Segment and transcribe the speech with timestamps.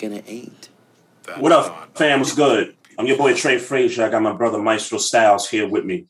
[0.00, 0.68] Ain'ters gonna ain't.
[1.38, 2.20] What up, fam?
[2.20, 2.76] What's good?
[2.98, 4.04] I'm your boy Trey Frazier.
[4.04, 6.06] I got my brother Maestro Styles here with me.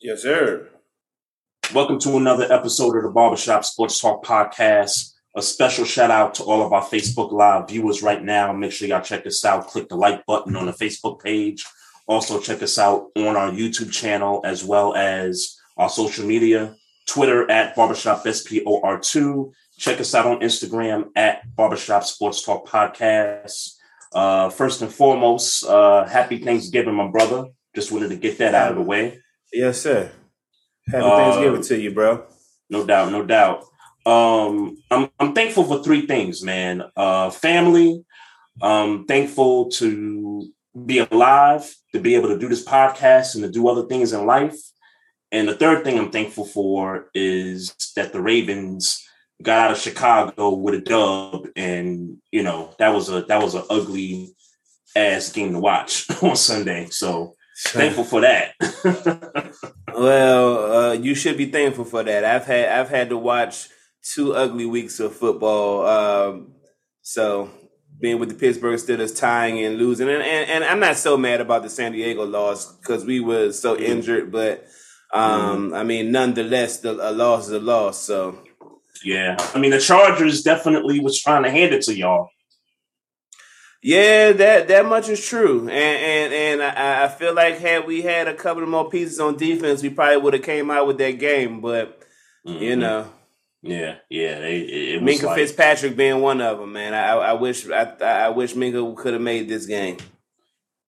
[0.00, 0.68] Yes, sir.
[1.74, 5.12] Welcome to another episode of the Barbershop Sports Talk Podcast.
[5.34, 8.52] A special shout out to all of our Facebook Live viewers right now.
[8.52, 9.66] Make sure y'all check us out.
[9.66, 11.64] Click the like button on the Facebook page.
[12.06, 17.50] Also, check us out on our YouTube channel as well as our social media Twitter
[17.50, 19.52] at Barbershop SPOR2.
[19.78, 23.74] Check us out on Instagram at Barbershop Sports Talk Podcast.
[24.12, 27.46] Uh, first and foremost, uh, happy Thanksgiving, my brother.
[27.74, 29.20] Just wanted to get that out of the way.
[29.52, 30.10] Yes, sir.
[30.88, 32.24] Happy Uh, Thanksgiving to you, bro.
[32.70, 33.64] No doubt, no doubt.
[34.06, 36.82] Um, I'm I'm thankful for three things, man.
[36.96, 38.04] Uh, family.
[38.62, 40.48] Um, thankful to
[40.86, 44.24] be alive, to be able to do this podcast, and to do other things in
[44.24, 44.56] life.
[45.32, 49.05] And the third thing I'm thankful for is that the Ravens
[49.42, 53.54] got out of Chicago with a dub, and you know that was a that was
[53.54, 54.34] an ugly
[54.94, 56.88] ass game to watch on Sunday.
[56.90, 58.54] So thankful for that.
[59.96, 62.22] Well, uh, you should be thankful for that.
[62.22, 63.68] I've had I've had to watch
[64.02, 65.86] two ugly weeks of football.
[65.86, 66.52] Um,
[67.00, 67.50] so
[67.98, 71.40] being with the Pittsburgh Steelers tying and losing, and, and, and I'm not so mad
[71.40, 74.66] about the San Diego loss because we were so injured, but
[75.14, 77.98] um, I mean, nonetheless, the, a loss is a loss.
[78.02, 78.38] So
[79.04, 82.30] Yeah, I mean the Chargers definitely was trying to hand it to y'all.
[83.82, 88.02] Yeah, that that much is true, and and and I, I feel like had we
[88.02, 90.98] had a couple of more pieces on defense, we probably would have came out with
[90.98, 91.60] that game.
[91.60, 92.02] But
[92.44, 92.78] you Mhm.
[92.78, 93.08] know,
[93.62, 96.94] Yeah, yeah, they, it, Minkah like, Fitzpatrick being one of them, man.
[96.94, 99.98] I, I wish I I wish Minkah could have made this game.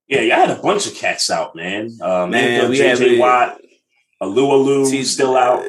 [0.08, 1.90] yeah, y'all had a bunch of cats out, man.
[2.00, 2.30] Uh, Man,
[2.62, 3.60] man, we JJ really- Watt,
[4.20, 5.64] Alu still out.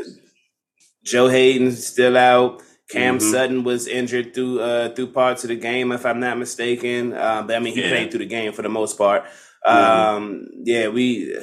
[1.09, 2.61] Joe Haden's still out.
[2.89, 3.31] Cam Mhm.
[3.31, 7.13] Sutton was injured through uh, through parts of the game, if I'm not mistaken.
[7.13, 7.89] Um, but I mean, he Yeah.
[7.89, 9.23] played through the game for the most part.
[9.67, 9.71] Mhm.
[9.73, 11.35] Um, yeah, we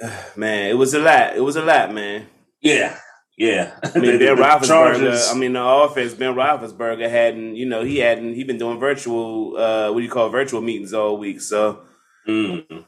[0.36, 1.36] man, it was a lot.
[1.36, 2.26] It was a lot, man.
[2.60, 2.96] Yeah,
[3.36, 3.72] yeah.
[3.82, 5.32] I mean, The- Ben Roethlisberger.
[5.32, 6.14] I mean, the offense.
[6.14, 8.34] Ben Roethlisberger hadn't, you know, he hadn't.
[8.34, 11.40] He been doing virtual, uh, what do you call it, virtual meetings all week.
[11.40, 11.80] So
[12.28, 12.84] Mm.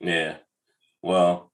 [0.00, 0.34] Yeah.
[1.02, 1.50] Well,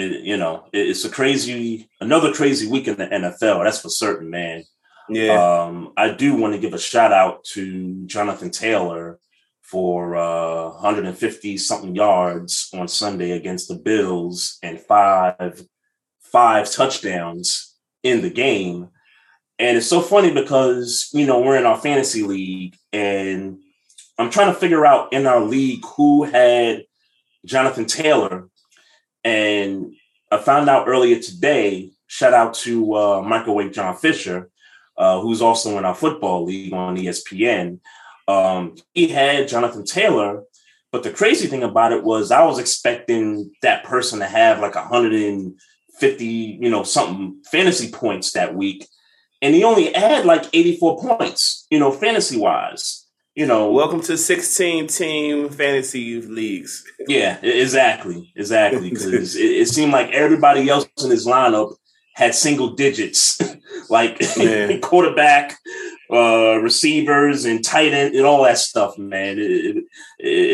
[0.00, 3.64] it, you know, it, it's a crazy, another crazy week in the NFL.
[3.64, 4.64] That's for certain, man.
[5.08, 9.18] yeah, Um, I do want to give a shout out to Jonathan Taylor
[9.62, 15.64] for uh, 150 something yards on Sunday against the Bills and five
[16.20, 18.88] five touchdowns in the game.
[19.58, 23.58] And it's so funny because you know we're in our fantasy league, and
[24.18, 26.84] I'm trying to figure out in our league who had
[27.44, 28.48] Jonathan Taylor,
[29.24, 29.94] and
[30.30, 31.90] I found out earlier today.
[32.06, 34.50] Shout out to uh, Microwave John Fisher
[35.00, 37.80] uh, who's also in our football league on ESPN.
[38.28, 40.42] Um, he had Jonathan Taylor,
[40.92, 44.74] but the crazy thing about it was I was expecting that person to have like
[44.74, 48.86] 150, you know, something fantasy points that week,
[49.40, 52.99] and he only had like 84 points, you know, fantasy wise.
[53.36, 56.84] You know, welcome to 16 team fantasy leagues.
[57.06, 58.90] yeah, exactly, exactly.
[58.90, 61.74] Because it, it seemed like everybody else in his lineup
[62.16, 63.40] had single digits,
[63.88, 64.20] like
[64.82, 65.56] quarterback,
[66.12, 68.98] uh, receivers, and tight end, and all that stuff.
[68.98, 69.84] Man, it, it, it-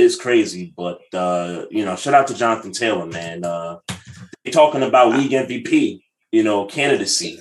[0.05, 0.73] it's crazy.
[0.77, 3.43] But uh, you know, shout out to Jonathan Taylor, man.
[3.45, 3.79] Uh,
[4.53, 6.01] talking about league MVP,
[6.31, 7.41] you know, candidacy.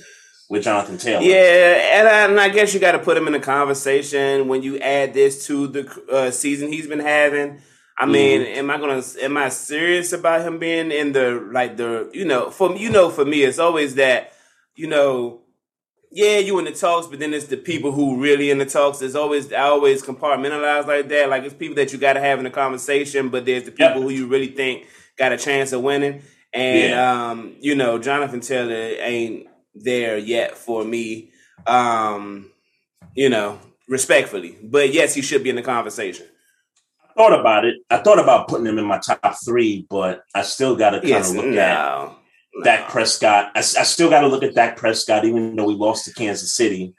[0.49, 1.23] With Jonathan Taylor.
[1.23, 4.63] Yeah, and I, and I guess you got to put him in the conversation when
[4.63, 7.61] you add this to the uh, season he's been having.
[7.97, 8.59] I mean, mm-hmm.
[8.59, 12.51] am I gonna am I serious about him being in the like the you know
[12.51, 14.33] for you know for me it's always that
[14.75, 15.41] you know
[16.11, 18.99] yeah you in the talks but then it's the people who really in the talks.
[18.99, 22.37] There's always I always compartmentalize like that like it's people that you got to have
[22.39, 24.03] in a conversation but there's the people yep.
[24.03, 24.87] who you really think
[25.17, 26.21] got a chance of winning
[26.53, 27.29] and yeah.
[27.29, 31.31] um you know Jonathan Taylor ain't there yet for me
[31.67, 32.49] um
[33.15, 36.25] you know respectfully but yes he should be in the conversation
[37.17, 37.77] I thought about it.
[37.89, 41.09] I thought about putting him in my top three, but I still got to kind
[41.09, 42.15] yes, of look no, at no.
[42.63, 43.51] Dak Prescott.
[43.55, 46.53] I, I still got to look at Dak Prescott, even though we lost to Kansas
[46.53, 46.93] City.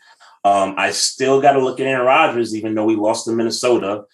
[0.45, 4.05] Um, I still got to look at Aaron Rodgers, even though we lost to Minnesota.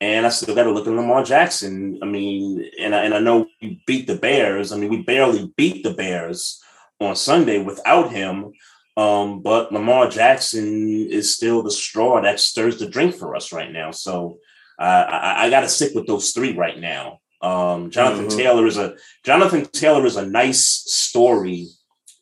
[0.00, 1.98] And I still got to look at Lamar Jackson.
[2.02, 4.72] I mean, and I, and I know we beat the Bears.
[4.72, 6.60] I mean, we barely beat the Bears
[7.02, 8.52] on Sunday without him.
[8.96, 13.72] Um, but Lamar Jackson is still the straw that stirs the drink for us right
[13.72, 13.90] now.
[13.90, 14.38] So
[14.78, 17.20] uh, I, I got to stick with those three right now.
[17.40, 18.38] Um, Jonathan mm-hmm.
[18.38, 18.94] Taylor is a
[19.24, 21.68] Jonathan Taylor is a nice story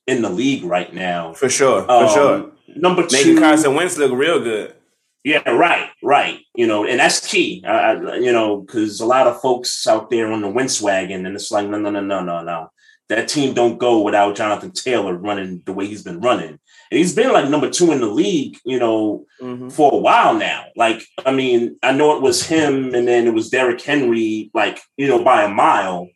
[0.06, 1.34] in the league right now.
[1.34, 2.52] For sure, for um, sure.
[2.76, 4.74] Number two, making Carson Wentz look real good.
[5.22, 6.40] Yeah, right, right.
[6.54, 7.62] You know, and that's key.
[7.66, 11.34] Uh, you know, because a lot of folks out there on the Wentz wagon, and
[11.34, 12.70] it's like, no, no, no, no, no, no.
[13.10, 16.58] That team don't go without Jonathan Taylor running the way he's been running.
[16.90, 19.68] And he's been like number two in the league, you know, mm-hmm.
[19.68, 20.66] for a while now.
[20.76, 24.80] Like, I mean, I know it was him and then it was Derrick Henry, like,
[24.96, 26.08] you know, by a mile.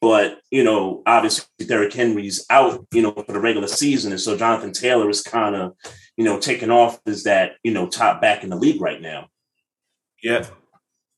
[0.00, 4.12] But, you know, obviously Derrick Henry's out, you know, for the regular season.
[4.12, 5.74] And so Jonathan Taylor is kind of,
[6.16, 9.28] you know, taking off as that, you know, top back in the league right now.
[10.22, 10.46] Yeah.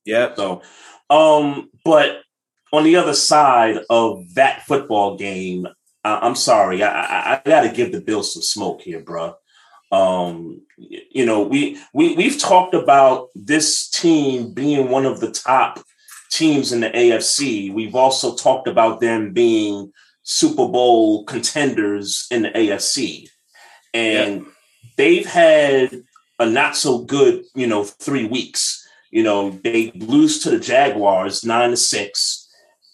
[0.05, 0.35] Yeah.
[0.35, 0.63] So,
[1.09, 2.23] um, but
[2.73, 5.67] on the other side of that football game,
[6.05, 9.35] I'm sorry, I, I, I got to give the Bills some smoke here, bro.
[9.93, 15.83] Um, you know, we we we've talked about this team being one of the top
[16.31, 17.75] teams in the AFC.
[17.75, 19.93] We've also talked about them being
[20.23, 23.29] Super Bowl contenders in the AFC,
[23.93, 24.49] and yeah.
[24.97, 26.03] they've had
[26.39, 28.87] a not so good, you know, three weeks.
[29.11, 32.40] You know, they lose to the Jaguars nine to six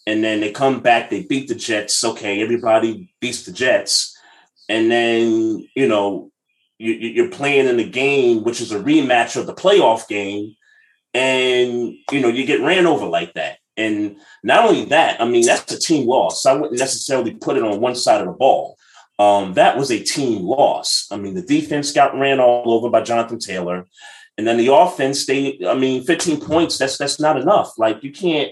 [0.06, 2.02] and then they come back, they beat the Jets.
[2.04, 4.16] Okay, everybody beats the Jets,
[4.68, 6.30] and then you know
[6.78, 10.54] you, are playing in a game which is a rematch of the playoff game,
[11.12, 13.58] and you know you get ran over like that.
[13.78, 16.46] And not only that, I mean that's a team loss.
[16.46, 18.76] I wouldn't necessarily put it on one side of the ball.
[19.18, 21.08] Um, that was a team loss.
[21.10, 23.86] I mean the defense got ran all over by Jonathan Taylor.
[24.38, 27.72] And then the offense, they, I mean, 15 points, that's that's not enough.
[27.78, 28.50] Like you can't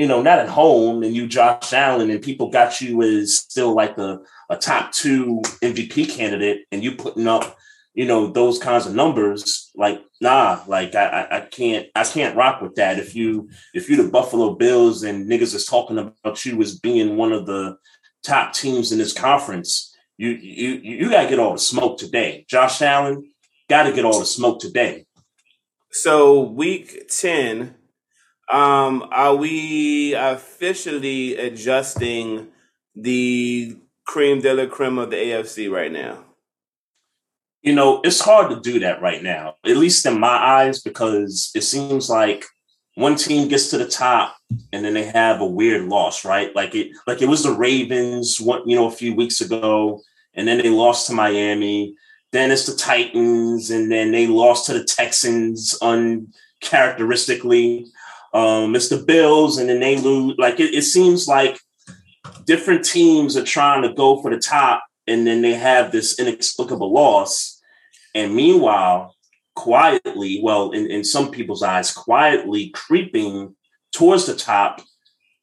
[0.00, 3.74] you know, not at home and you Josh Allen and people got you as still
[3.74, 4.18] like a,
[4.48, 7.58] a top two MVP candidate and you putting up,
[7.92, 12.62] you know, those kinds of numbers, like, nah, like I, I can't I can't rock
[12.62, 12.98] with that.
[12.98, 17.18] If you if you the Buffalo Bills and niggas is talking about you as being
[17.18, 17.76] one of the
[18.24, 22.46] top teams in this conference, you you you gotta get all the smoke today.
[22.48, 23.30] Josh Allen
[23.68, 25.04] gotta get all the smoke today.
[25.90, 27.74] So week 10
[28.50, 32.48] um, are we officially adjusting
[32.96, 33.76] the
[34.06, 36.24] cream de la creme of the AFC right now?
[37.62, 41.52] You know, it's hard to do that right now, at least in my eyes, because
[41.54, 42.44] it seems like
[42.94, 44.36] one team gets to the top
[44.72, 46.52] and then they have a weird loss, right?
[46.56, 50.00] Like it, like it was the Ravens, one, you know, a few weeks ago,
[50.34, 51.94] and then they lost to Miami.
[52.32, 57.86] Then it's the Titans, and then they lost to the Texans uncharacteristically
[58.32, 60.36] um, it's the Bills, and then they lose.
[60.38, 61.58] Like it, it seems like
[62.46, 66.92] different teams are trying to go for the top, and then they have this inexplicable
[66.92, 67.60] loss.
[68.14, 69.16] And meanwhile,
[69.54, 73.54] quietly, well, in, in some people's eyes, quietly creeping
[73.92, 74.82] towards the top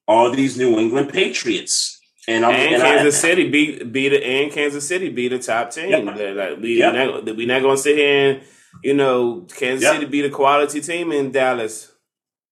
[0.08, 2.00] are these New England Patriots.
[2.28, 5.40] And, I'm, and, and Kansas I, City beat beat the and Kansas City beat the
[5.40, 5.90] top team.
[5.90, 6.36] Yep.
[6.36, 6.94] Like we yep.
[6.94, 8.42] not, we're not going to sit here and
[8.84, 9.94] you know Kansas yep.
[9.94, 11.92] City beat a quality team in Dallas.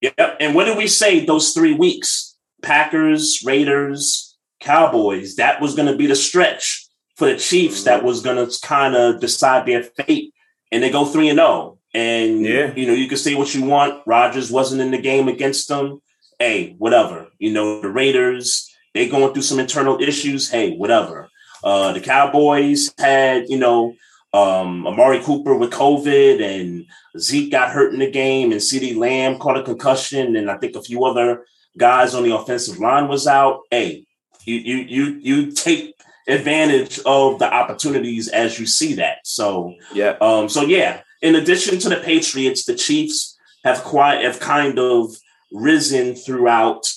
[0.00, 0.36] Yep.
[0.40, 2.36] And what did we say those three weeks?
[2.62, 5.36] Packers, Raiders, Cowboys.
[5.36, 6.86] That was going to be the stretch
[7.16, 10.34] for the Chiefs that was going to kind of decide their fate.
[10.70, 11.78] And they go 3 and 0.
[11.94, 12.74] And, yeah.
[12.74, 14.02] you know, you can say what you want.
[14.06, 16.02] Rodgers wasn't in the game against them.
[16.38, 17.28] Hey, whatever.
[17.38, 20.50] You know, the Raiders, they going through some internal issues.
[20.50, 21.30] Hey, whatever.
[21.64, 23.94] Uh, the Cowboys had, you know,
[24.36, 26.86] um, Amari Cooper with COVID and
[27.18, 30.76] Zeke got hurt in the game and CeeDee Lamb caught a concussion and I think
[30.76, 31.46] a few other
[31.78, 33.60] guys on the offensive line was out.
[33.70, 34.04] Hey,
[34.44, 35.94] you you you you take
[36.28, 39.18] advantage of the opportunities as you see that.
[39.24, 40.16] So Yeah.
[40.20, 41.00] um, so yeah.
[41.22, 45.16] In addition to the Patriots, the Chiefs have quite have kind of
[45.52, 46.92] risen throughout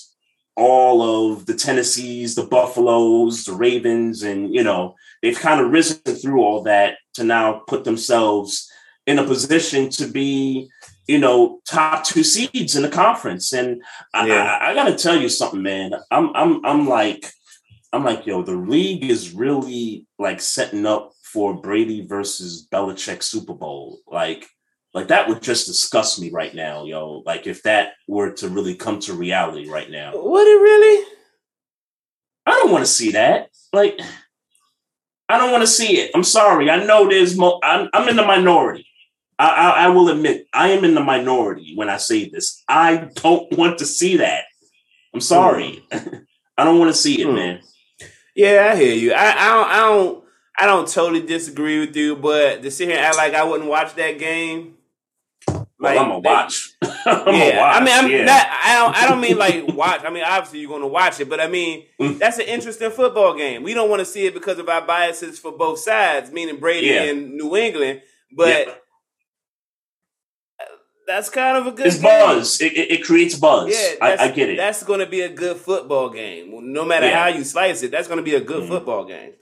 [0.56, 1.00] all
[1.32, 6.40] of the Tennessees, the Buffaloes, the Ravens, and you know they've kind of risen through
[6.42, 8.70] all that to now put themselves
[9.06, 10.68] in a position to be
[11.08, 13.52] you know top two seeds in the conference.
[13.52, 13.82] And
[14.14, 14.58] I, Yeah.
[14.60, 15.92] I, I got to tell you something, man.
[16.10, 17.26] I'm I'm I'm like
[17.92, 23.54] I'm like yo, the league is really like setting up for Brady versus Belichick Super
[23.54, 24.00] Bowl.
[24.06, 24.46] Like
[24.92, 27.22] like that would just disgust me right now, yo.
[27.24, 30.12] Like if that were to really come to reality right now.
[30.14, 31.06] Would it really?
[32.46, 33.50] I don't want to see that.
[33.72, 34.00] Like,
[35.30, 36.10] I don't want to see it.
[36.14, 36.68] I'm sorry.
[36.70, 37.60] I know there's mo.
[37.62, 38.86] I'm, I'm in the minority.
[39.38, 42.62] I, I, I will admit I am in the minority when I say this.
[42.68, 44.44] I don't want to see that.
[45.14, 45.82] I'm sorry.
[46.58, 47.34] I don't want to see it, Hmm.
[47.34, 47.60] man.
[48.34, 49.12] Yeah, I hear you.
[49.12, 50.24] I, I don't I don't
[50.60, 53.68] I don't totally disagree with you, but to sit here and act like I wouldn't
[53.68, 54.74] watch that game.
[55.80, 56.74] Well, I'm gonna they- watch.
[57.06, 57.76] I'm gonna yeah, watch.
[57.80, 58.24] I mean, I'm yeah.
[58.24, 58.46] not.
[58.50, 58.96] I don't.
[58.96, 60.02] I don't mean like watch.
[60.04, 62.18] I mean, obviously you're going to watch it, but I mean Mm.
[62.18, 63.62] that's an interesting football game.
[63.62, 66.88] We don't want to see it because of our biases for both sides, meaning Brady
[66.88, 67.02] Yeah.
[67.04, 68.02] and New England.
[68.36, 68.74] But Yeah.
[71.06, 71.86] that's kind of a good.
[71.86, 72.02] It's game.
[72.04, 72.60] buzz.
[72.60, 73.68] It, it, it creates buzz.
[73.70, 74.56] Yeah, I, I get it.
[74.56, 76.72] That's going to be a good football game.
[76.72, 78.68] No matter how you slice it, that's going to be a good Mhm.
[78.68, 79.32] football game.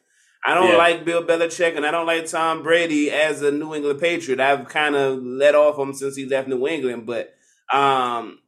[0.44, 0.76] I don't Yeah.
[0.76, 4.40] like Bill Belichick and I don't like Tom Brady as a New England Patriot.
[4.40, 7.34] I've kind of let off him since he left New England, but
[7.72, 8.38] um,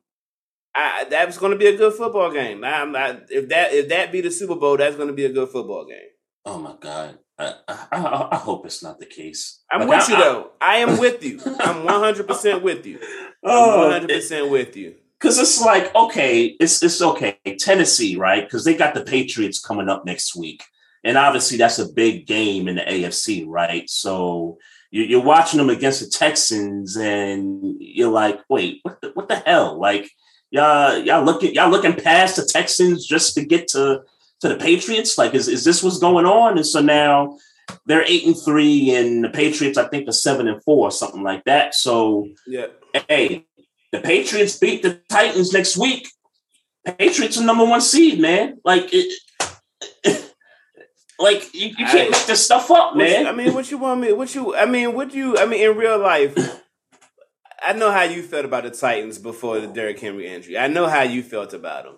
[0.75, 2.63] I, that's going to be a good football game.
[2.65, 5.33] I'm not, if that if that be the Super Bowl, that's going to be a
[5.33, 6.09] good football game.
[6.47, 7.19] oh my god.
[7.39, 9.61] I, I, I, I hope it's not the case.
[9.73, 10.51] I'm Like, with I- you I- though.
[10.61, 11.41] I am with you.
[11.61, 12.99] I'm 100 percent with you.
[13.43, 14.97] Oh, 100 percent with you.
[15.19, 17.39] because it's like okay, it's it's okay.
[17.59, 18.45] Tennessee, right?
[18.45, 20.63] Because they got the Patriots coming up next week,
[21.04, 23.88] and obviously that's a big game in the AFC, right?
[23.88, 24.59] So
[24.90, 29.37] you- you're watching them against the Texans, and you're like, wait, what the, what the
[29.37, 29.78] hell?
[29.78, 30.11] Like
[30.50, 34.02] y'all y'all looking y'all looking past the Texans just to get to
[34.40, 35.16] to the Patriots?
[35.19, 36.57] Like, is is this what's going on?
[36.57, 37.37] And so now.
[37.87, 41.23] They're eight and three, and the Patriots, I think, are seven and four, or something
[41.23, 41.73] like that.
[41.76, 42.66] So, Yeah.
[43.09, 43.47] hey,
[43.92, 46.09] the Patriots beat the Titans next week.
[46.99, 48.59] Patriots are number one seed, man.
[48.64, 49.12] Like it,
[51.21, 53.27] like you, you can't I- make this stuff up, man.
[53.27, 54.12] I mean, what you want me?
[54.12, 54.55] What you?
[54.57, 55.37] I mean, what you?
[55.39, 56.35] I mean, in real life,
[57.65, 60.59] I know how you felt about the Titans before the Derrick Henry injury.
[60.59, 61.97] I know how you felt about them,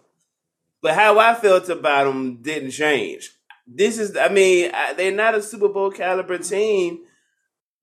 [0.82, 3.30] but how I felt about them didn't change.
[3.66, 6.98] This is, I mean, I, they're not a Super Bowl caliber team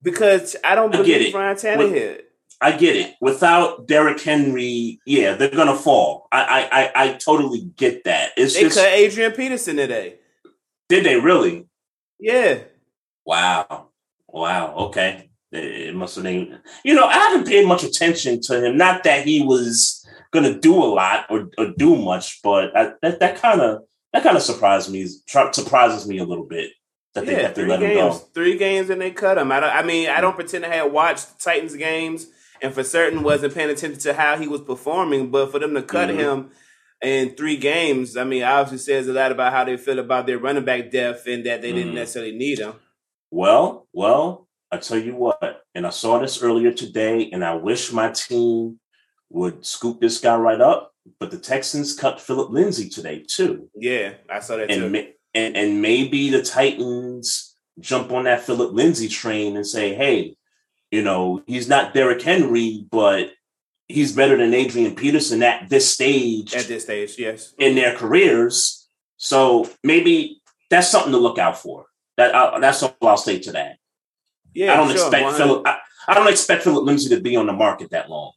[0.02, 1.38] because I don't I get believe it.
[1.38, 2.20] Ryan Tannehill.
[2.60, 3.14] I get it.
[3.22, 6.28] Without Derrick Henry, yeah, they're gonna fall.
[6.30, 8.32] I I I, I totally get that.
[8.36, 10.16] It's They just cut Adrian Peterson today.
[10.90, 11.66] Did they really?
[12.18, 12.58] Yeah,
[13.24, 13.88] Wow.
[14.28, 14.74] Wow.
[14.88, 15.30] Okay.
[15.52, 16.58] It must have been.
[16.84, 18.76] You know, I haven't paid much attention to him.
[18.76, 22.92] Not that he was going to do a lot or, or do much, but I,
[23.02, 23.82] that that kind of
[24.12, 25.06] that kind of surprised me.
[25.26, 26.70] Surprises me a little bit
[27.14, 28.24] that they yeah, three let him games, go.
[28.34, 29.50] three games, and they cut him.
[29.50, 32.26] I, don't, I mean, I don't pretend to have watched Titans games,
[32.62, 35.30] and for certain wasn't paying attention to how he was performing.
[35.32, 36.16] But for them to cut Mhm.
[36.16, 36.50] him
[37.02, 40.38] in three games, I mean, obviously says a lot about how they feel about their
[40.38, 41.96] running back depth and that they didn't Mhm.
[41.96, 42.74] necessarily need him.
[43.30, 47.92] Well, well, I tell you what, and I saw this earlier today, and I wish
[47.92, 48.78] my team
[49.30, 50.92] would scoop this guy right up.
[51.18, 53.70] But the Texans cut Philip Lindsay today too.
[53.74, 54.84] Yeah, I saw that too.
[54.84, 59.94] and, ma- and and maybe the Titans jump on that Philip Lindsay train and say,
[59.94, 60.36] hey,
[60.90, 63.30] you know, he's not Derrick Henry, but
[63.92, 67.54] he's better than Adrian Peterson at this stage At this stage, yes.
[67.58, 68.88] in their careers.
[69.16, 71.86] So maybe that's something to look out for.
[72.16, 73.76] That I, that's all I'll say to that.
[74.54, 75.66] Yeah, I don't sure, expect 100 Philip.
[75.66, 75.78] I,
[76.08, 78.32] I don't expect Philip Lindsay to be on the market that long.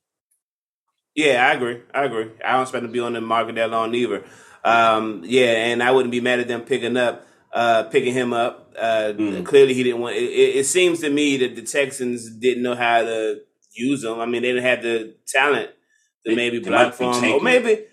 [1.16, 1.82] Yeah, I agree.
[1.94, 2.32] I agree.
[2.44, 4.24] I don't expect to be on the market that long either.
[4.64, 8.74] Um, yeah, and I wouldn't be mad at them picking up, uh, picking him up.
[8.78, 9.46] Uh, Mm.
[9.46, 10.16] Clearly, he didn't want.
[10.16, 13.42] It, it, it seems to me that the Texans didn't know how to
[13.74, 14.20] use them.
[14.20, 15.70] I mean, they didn't have the talent
[16.26, 17.86] to They- maybe block for him, or maybe.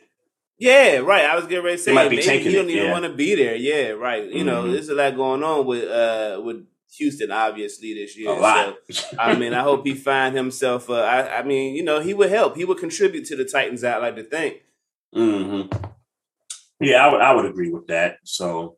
[0.59, 1.25] Yeah, right.
[1.25, 2.93] I was getting ready to say maybe he don't even yeah.
[2.93, 3.55] want to be there.
[3.57, 4.31] Yeah, right.
[4.31, 4.73] You know, Mhm.
[4.73, 6.67] there's a lot going on with uh with
[6.99, 8.29] Houston, obviously this year.
[8.29, 8.77] A lot.
[8.91, 10.91] So, I mean, I hope he find himself.
[10.91, 12.57] Uh, I, I mean, you know, he would help.
[12.57, 13.83] He would contribute to the Titans.
[13.85, 14.57] I like to think.
[15.15, 15.63] hmm
[16.79, 18.19] Yeah, I would I would agree with that.
[18.25, 18.77] So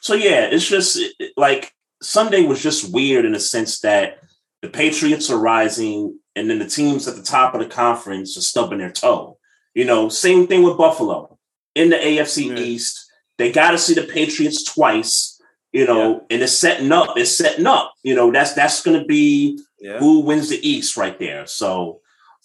[0.00, 0.98] so yeah, it's just
[1.36, 4.20] like Sunday was just weird in the sense that
[4.62, 8.40] the Patriots are rising and then the teams at the top of the conference are
[8.52, 9.38] stubbing their toe.
[9.74, 11.38] You know, same thing with Buffalo
[11.74, 12.58] in the AFC Yeah.
[12.58, 13.04] East.
[13.38, 15.34] They got to see the Patriots twice
[15.72, 17.16] You know, and it's setting up.
[17.18, 17.92] It's setting up.
[18.02, 19.98] You know, that's that's going to be Yeah.
[19.98, 21.46] who wins the East right there.
[21.46, 22.00] So,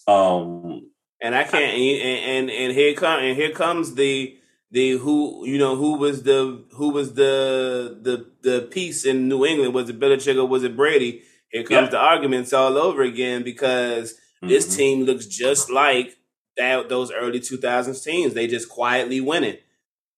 [0.08, 0.90] um,
[1.22, 1.74] And I can't.
[1.74, 4.38] And and, and here come and here comes the
[4.72, 9.46] the who you know who was the who was the the the piece in New
[9.46, 11.22] England was it Belichick or was it Brady?
[11.54, 11.92] Here comes Yeah.
[11.92, 14.78] the arguments all over again because this mhm.
[14.78, 16.18] team looks just like
[16.58, 18.34] that those early 2000s teams.
[18.34, 19.58] They just quietly winning.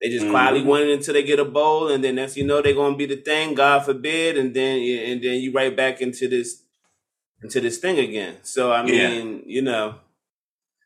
[0.01, 0.65] They just quietly Mhm.
[0.65, 3.18] winning until they get a bowl, and then next you know they're gonna be the
[3.18, 3.54] thing.
[3.54, 6.63] God forbid, and then and then you right back into this
[7.44, 8.38] into this thing again.
[8.44, 9.10] So I Yeah.
[9.10, 9.96] mean, you know,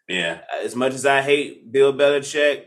[0.07, 2.65] yeah, as much as I hate Bill Belichick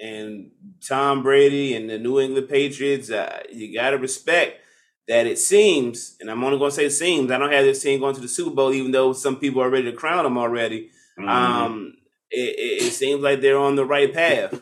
[0.00, 0.52] and
[0.86, 4.60] Tom Brady and the New England Patriots, uh, you got to respect
[5.08, 7.98] that it seems, and I'm only going to say seems, I don't have this team
[8.00, 10.90] going to the Super Bowl, even though some people are ready to crown them already.
[11.18, 11.28] Mhm.
[11.28, 11.94] Um,
[12.30, 14.60] it, it, it seems like they're on the right path.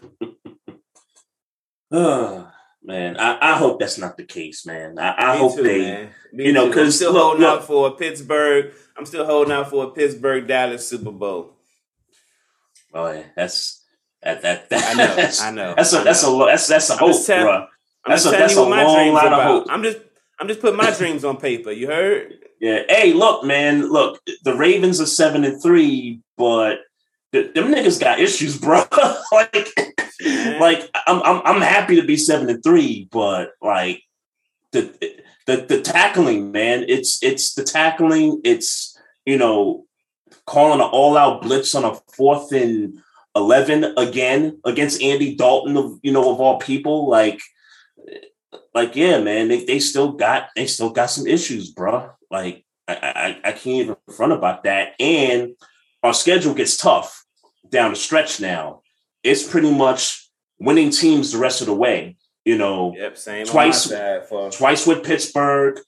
[1.93, 2.47] Ugh,
[2.83, 4.99] man, I, I hope that's not the case, man.
[4.99, 6.09] I, I hope too, they.
[6.33, 6.79] you know, too.
[6.81, 8.73] I'm 'cause still look- holding look- out for a Pittsburgh.
[8.97, 11.53] I'm still holding out for a Pittsburgh Dallas Super Bowl.
[12.95, 13.85] Oh, yeah, that's
[14.23, 14.71] that that.
[14.71, 17.09] that I know, that's, I know, That's a I that's a that's that's a hope,
[17.09, 17.67] just tell- bruh.
[18.07, 19.67] I'm That's a- that's a long line of hope.
[19.69, 19.99] I'm just
[20.38, 21.71] I'm just putting my dreams on paper.
[21.71, 22.35] You heard?
[22.61, 22.83] Yeah.
[22.88, 23.90] Hey, look, man.
[23.90, 26.81] Look, the Ravens are seven and three, but
[27.33, 28.85] th- them niggas got issues, bro.
[29.33, 29.69] like,
[30.61, 34.02] like I'm, I'm I'm happy to be seven and three, but like
[34.73, 34.95] the
[35.47, 36.85] the the tackling, man.
[36.88, 38.40] It's it's the tackling.
[38.45, 39.87] It's you know
[40.45, 42.99] calling an all out blitz on a fourth and
[43.35, 47.09] eleven again against Andy Dalton of you know of all people.
[47.09, 47.40] Like
[48.76, 52.11] like yeah, man, they, they still got they still got some issues, bro.
[52.30, 52.95] Like I,
[53.45, 54.92] I I can't even front about that.
[55.00, 55.54] And
[56.02, 57.25] our schedule gets tough
[57.68, 58.83] down the stretch now.
[59.25, 60.30] It's pretty much
[60.61, 62.16] winning teams the rest of the way.
[62.45, 65.80] You know, Yep, Twice- on my side for twice with Pittsburgh,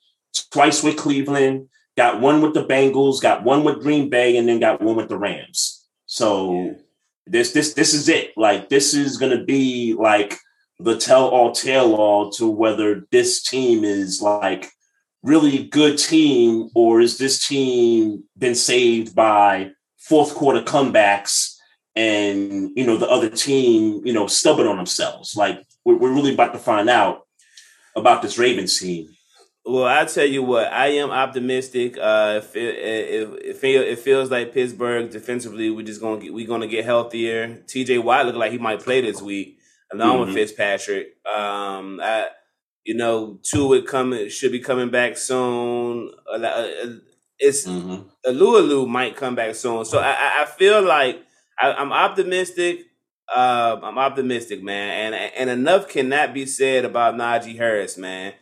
[0.51, 4.59] twice with Cleveland, got one with the Bengals, got one with Green Bay, and then
[4.59, 5.87] got one with the Rams.
[6.07, 6.73] So Yeah.
[7.27, 8.33] this this this is it.
[8.37, 10.37] Like this is gonna be like
[10.81, 14.71] the tell all tale all to whether this team is like
[15.23, 21.57] really good team or is this team been saved by fourth quarter comebacks
[21.97, 26.33] and you know the other team you know stubborn on themselves like we're, we're really
[26.33, 27.27] about to find out
[27.97, 29.09] about this ravens team
[29.65, 31.99] Well, I tell you what, I am optimistic.
[31.99, 36.47] Uh, if it, if feel, it feels like Pittsburgh defensively, we're just gonna get, we're
[36.47, 37.57] gonna get healthier.
[37.67, 37.99] T.J.
[37.99, 39.58] Watt look like he might play this week,
[39.93, 40.35] along with Mhm.
[40.35, 41.17] Fitzpatrick.
[41.27, 42.29] Um, I,
[42.85, 46.13] you know, Tua coming should be coming back soon.
[46.31, 46.87] Uh, uh,
[47.41, 48.05] It's Mhm.
[48.27, 49.85] Alualu might come back soon.
[49.85, 51.23] So I, I- feel like
[51.61, 52.81] I, I'm optimistic.
[53.33, 58.33] Uh, I'm optimistic, man, and and enough cannot be said about Najee Harris, man.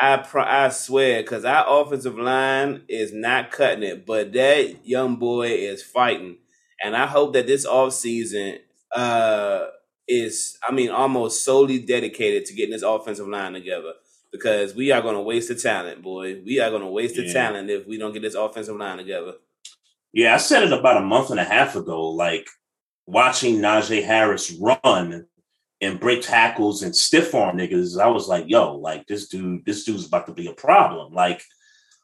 [0.00, 5.16] I pr- I swear, because our offensive line is not cutting it, but that young
[5.16, 6.38] boy is fighting,
[6.82, 8.60] and I hope that this offseason
[8.94, 9.66] uh
[10.08, 13.92] is, I mean, almost solely dedicated to getting this offensive line together.
[14.32, 16.42] Because we are going to waste the talent, boy.
[16.44, 17.32] We are going to waste the Yeah.
[17.32, 19.34] talent if we don't get this offensive line together.
[20.12, 22.46] yeah i said it about a month and a half ago like
[23.06, 25.26] watching najee harris run
[25.82, 29.84] and break tackles and stiff arm niggas i was like yo like this dude this
[29.84, 31.42] dude's about to be a problem like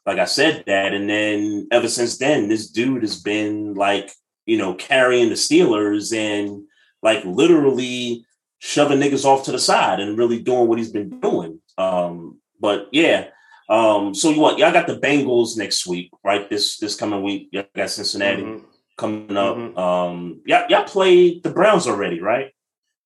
[0.05, 4.11] like i said that and then ever since then this dude has been like
[4.45, 6.63] you know carrying the steelers and
[7.05, 8.25] like literally
[8.59, 12.87] shoving niggas off to the side and really doing what he's been doing um but
[12.91, 13.27] yeah
[13.69, 17.47] um so you what y'all got the bengals next week right this this coming week
[17.51, 18.63] y'all got cincinnati Mhm.
[18.97, 19.77] coming up Mhm.
[19.77, 22.51] um y'all, y'all played the browns already right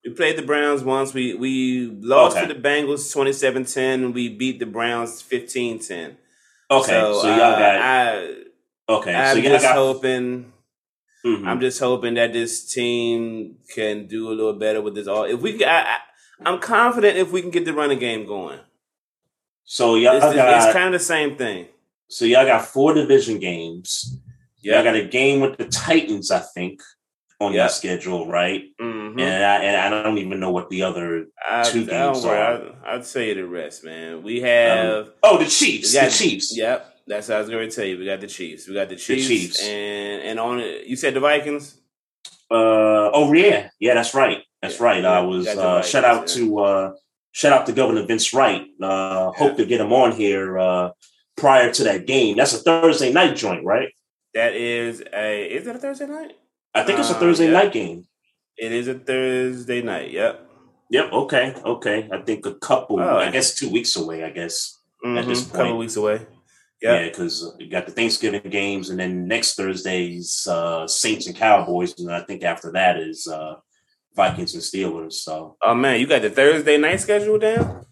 [0.05, 1.13] We played the Browns once.
[1.13, 1.53] We we
[2.15, 2.47] lost Okay.
[2.47, 3.95] to the Bengals 27-10.
[4.05, 6.15] and We beat the Browns 15-10.
[6.71, 8.33] okay so, y'all uh, got I,
[8.95, 10.53] okay I'm so y'all just got hoping
[11.25, 11.45] mhm.
[11.47, 15.23] I'm just hoping that this team can do a little better with this all.
[15.25, 15.97] If we, I, I,
[16.45, 18.59] I'm confident if we can get the running game going.
[19.65, 21.67] so y'all It's, it's, kind of the same thing.
[22.07, 24.17] so y'all got four division games
[24.61, 26.81] y'all got a game with the titans i think
[27.39, 27.61] on Yeah.
[27.63, 29.19] your schedule right Mm-hmm.
[29.19, 32.35] and I, and I don't even know what the other I, two I games are.
[32.85, 34.23] I, I'd say the rest, man.
[34.23, 35.11] We have.
[35.23, 37.97] oh the chiefs got- the chiefs Yep, that's what I was going to tell you.
[37.97, 38.67] We got the Chiefs.
[38.67, 39.27] We got the Chiefs.
[39.27, 39.63] The Chiefs.
[39.63, 41.75] And and on it, you said the Vikings.
[42.51, 44.39] Uh oh yeah, yeah, that's right.
[44.61, 45.03] That's Yeah, right.
[45.03, 46.35] yeah, I was uh, Vikings, shout out yeah.
[46.35, 46.91] to uh
[47.31, 48.65] shout out to Governor Vince Wright.
[48.81, 50.89] Uh hope to get him on here uh
[51.35, 52.37] prior to that game.
[52.37, 53.89] That's a Thursday night joint, right?
[54.35, 55.45] That is a.
[55.45, 56.33] Is it a Thursday night?
[56.75, 58.05] I think it's a Uh, Thursday night game.
[58.57, 60.11] It is a Thursday night.
[60.11, 60.45] Yep.
[60.91, 61.11] Yep.
[61.13, 61.55] Okay.
[61.65, 62.09] Okay.
[62.11, 62.99] I think a couple.
[62.99, 64.23] Oh, I guess two weeks away.
[64.23, 64.77] I guess.
[65.05, 66.27] At this Mhm, couple weeks away.
[66.81, 67.05] Yeah, Yeah.
[67.09, 72.11] because you got the Thanksgiving games, and then next Thursday's uh, Saints and Cowboys, and
[72.11, 73.55] I think after that is uh,
[74.15, 75.13] Vikings and Steelers.
[75.13, 77.85] So, Oh man, you got the Thursday night schedule down?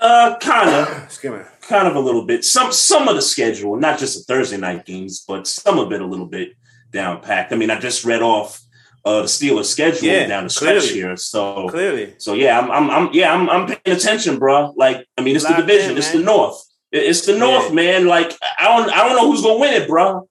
[0.00, 1.44] uh, kind of, Excuse me.
[1.62, 2.44] kind of a little bit.
[2.44, 6.00] Some some of the schedule, not just the Thursday night games, but some of it
[6.00, 6.50] a little bit
[6.92, 7.52] down packed.
[7.52, 8.60] I mean, I just read off
[9.04, 10.94] uh, the Steelers schedule Yeah, down the stretch clearly.
[10.94, 12.14] here, so Clearly.
[12.18, 14.72] so yeah, I'm I'm, I'm yeah I'm, I'm paying attention, bro.
[14.76, 16.62] Like, I mean, it's the division, in, it's the North,
[16.98, 17.74] it's the North, Yeah.
[17.74, 18.06] man.
[18.06, 20.28] Like, I don't I don't know who's gonna win it, bro.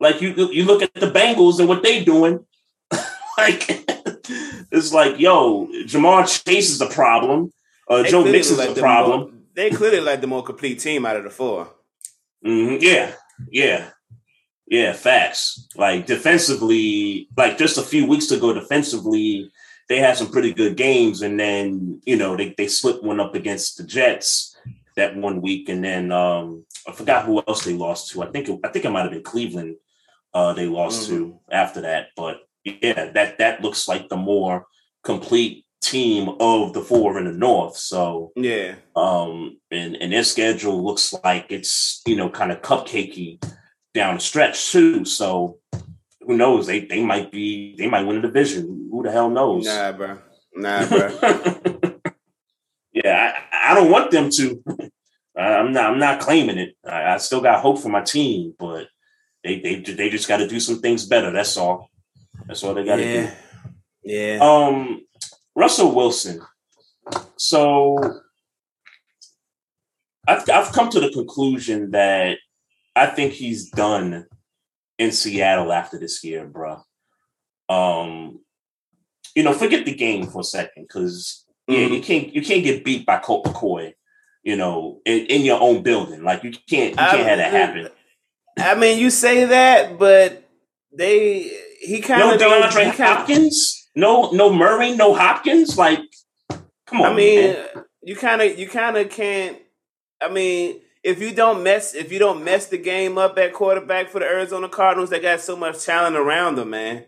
[0.00, 2.44] Like, you you look at the Bengals and what they doing.
[3.38, 3.64] like,
[4.72, 7.52] it's like, yo, Ja'Marr Chase is a problem.
[7.88, 9.20] Uh, Joe Mixon's like the problem.
[9.20, 11.68] more- they clearly like the more complete team out of the four.
[12.44, 13.12] Mhm, Yeah,
[13.50, 13.90] yeah,
[14.66, 14.92] yeah.
[14.92, 15.66] Facts.
[15.76, 19.50] Like defensively, like just a few weeks ago, defensively,
[19.88, 23.34] they had some pretty good games, and then you know they they slipped one up
[23.34, 24.55] against the Jets
[24.96, 28.22] that one week, and then um I forgot who else they lost to.
[28.22, 29.76] I think it, I think it might have been Cleveland.
[30.34, 34.66] Uh, they lost to after that, but yeah, that that looks like the more
[35.02, 37.76] complete team of the four in the North.
[37.76, 38.74] So Yeah.
[38.96, 43.40] um and and their schedule looks like it's you know kind of cupcakey
[43.94, 45.58] down the stretch too so
[46.20, 49.64] who knows they they might be they might win a division who the hell knows
[49.64, 50.18] Nah, bro.
[50.54, 51.08] Nah, bro.
[53.70, 54.62] I, don't want them to
[55.36, 58.88] i'm not i'm not claiming it I, I still got hope for my team but
[59.44, 61.90] they they, they just got to do some things better that's all
[62.46, 63.34] that's all they got to do yeah.
[64.06, 64.38] Yeah.
[64.40, 65.02] um,
[65.56, 66.40] Russell Wilson.
[67.36, 67.98] So
[70.28, 72.38] I've I've come to the conclusion that
[72.94, 74.26] I think he's done
[74.98, 76.82] in Seattle after this year, bro.
[77.68, 78.40] Um,
[79.34, 81.94] you know, forget the game for a second, because yeah, Mhm.
[81.94, 83.94] you can't you can't get beat by Colt McCoy,
[84.42, 86.22] you know, in, in your own building.
[86.22, 87.88] Like you can't you can't have that happen.
[88.58, 90.42] I mean, you say that, but
[90.92, 91.50] they
[91.80, 95.76] he kind of No DeAndre Hopkins, no no Murray, no Hopkins.
[95.76, 96.00] Like,
[96.86, 97.66] come on, I mean, man.
[98.02, 99.58] you kind of you kind of can't.
[100.22, 104.08] I mean, if you don't mess if you don't mess the game up at quarterback
[104.08, 107.04] for the Arizona Cardinals, they got so much talent around them, man.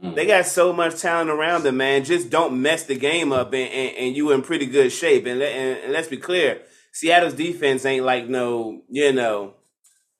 [0.00, 2.04] They got so much talent around them, man.
[2.04, 5.26] Just don't mess the game up, and, and, and you in pretty good shape.
[5.26, 9.54] And, let, and and let's be clear, Seattle's defense ain't like no, you know,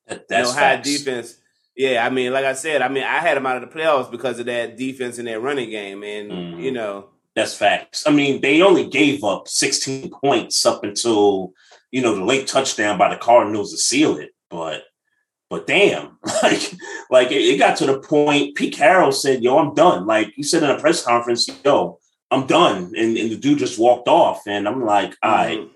[0.07, 0.89] That- no high facts.
[0.89, 1.35] defense.
[1.77, 4.11] Yeah, I mean, like I said, I mean, I had them out of the playoffs
[4.11, 6.61] because of that defense and their running game, and Mhm.
[6.61, 8.03] you know, That's facts.
[8.05, 11.53] I mean, they only gave up 16 points up until
[11.91, 14.31] you know the late touchdown by the Cardinals to seal it.
[14.49, 14.83] But
[15.49, 16.73] but damn, like
[17.09, 18.55] like it, it got to the point.
[18.55, 22.45] Pete Carroll said, "Yo, I'm done." Like he said in a press conference, "Yo, I'm
[22.45, 24.43] done," and, and the dude just walked off.
[24.47, 25.67] And I'm like, "All right."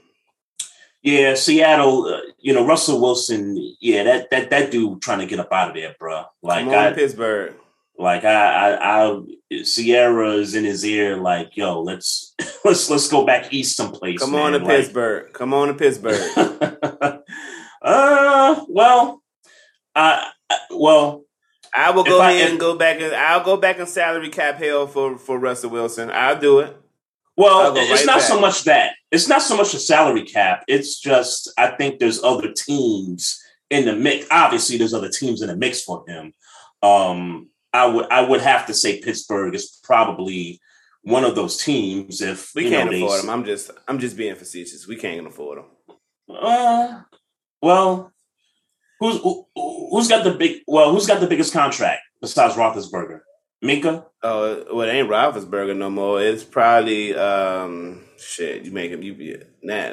[1.02, 2.06] Yeah, Seattle.
[2.06, 3.58] Uh, you know, Russell Wilson.
[3.82, 6.24] Yeah, that that that dude trying to get up out of there, bro.
[6.44, 7.56] Like come on, I, Pittsburgh.
[7.98, 11.18] like I, I, I, Ciara is in his ear.
[11.18, 14.20] Like, yo, let's let's let's go back east someplace.
[14.20, 14.60] Come on to.
[14.60, 15.34] Like- Pittsburgh.
[15.34, 16.22] Come on to Pittsburgh.
[17.82, 19.23] uh, well,
[19.96, 21.24] I, I- well,
[21.76, 24.56] I will go ahead if- and go back and I'll go back and salary cap
[24.56, 26.10] hell for for Russell Wilson.
[26.12, 26.76] I'll do it.
[27.36, 28.28] well, it's right not back.
[28.28, 28.94] so much that.
[29.12, 30.64] It's not so much a salary cap.
[30.68, 34.28] It's just I think there's other teams in the mix.
[34.30, 36.34] Obviously, there's other teams in the mix for him.
[36.84, 40.60] Um, I would I would have to say Pittsburgh is probably
[41.02, 42.22] one of those teams.
[42.22, 43.30] If We can't know, they- afford him.
[43.32, 44.88] I'm just I'm just being facetious.
[44.88, 45.66] We can't afford them.
[46.30, 47.02] Uh,
[47.64, 48.13] well,
[49.04, 49.46] who's who,
[49.92, 50.62] who's got the big?
[50.68, 53.20] Well, who's got the biggest contract besides Roethlisberger?
[53.64, 54.06] Minkah.
[54.24, 56.22] Oh, well, it ain't Roethlisberger no more.
[56.22, 58.64] It's probably um shit.
[58.66, 59.92] You make him you be nah.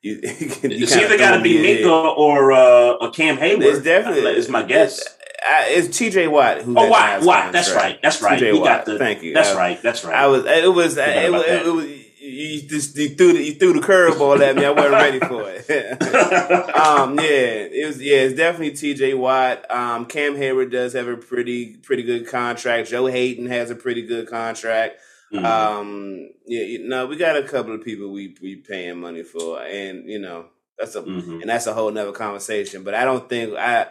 [0.00, 1.54] You, you It's either got to be.
[1.54, 3.62] Minkah or uh, or Cam Heyward.
[3.62, 4.98] It's definitely It's my guess.
[5.00, 6.26] It's, uh, it's T.J.
[6.28, 6.76] Watt who.
[6.76, 7.52] Oh, Watt, Watt.
[7.52, 8.00] That's right.
[8.02, 8.38] That's right.
[8.38, 8.52] T.J.
[8.52, 8.64] Watt.
[8.64, 8.98] got the.
[8.98, 9.34] Thank you.
[9.34, 9.80] That's Uh, right.
[9.80, 10.14] That's right.
[10.14, 10.44] I was.
[10.44, 10.92] It was.
[10.94, 11.24] It, that.
[11.24, 12.01] it was.
[12.32, 14.64] You just you threw the, you threw the curveball at me.
[14.64, 16.02] I wasn't ready for it.
[16.76, 17.24] um, yeah,
[17.70, 18.00] it was.
[18.02, 19.14] Yeah, it's definitely T.J.
[19.14, 19.70] Watt.
[19.70, 22.88] Um, Cam Heyward does have a pretty pretty good contract.
[22.88, 24.96] Joe Haden has a pretty good contract.
[25.32, 25.44] Mhm.
[25.44, 29.62] Um, yeah, you know, we got a couple of people we we paying money for,
[29.62, 30.46] and you know
[30.78, 31.40] that's a Mhm.
[31.42, 32.82] and that's a whole nother conversation.
[32.82, 33.86] But I don't think I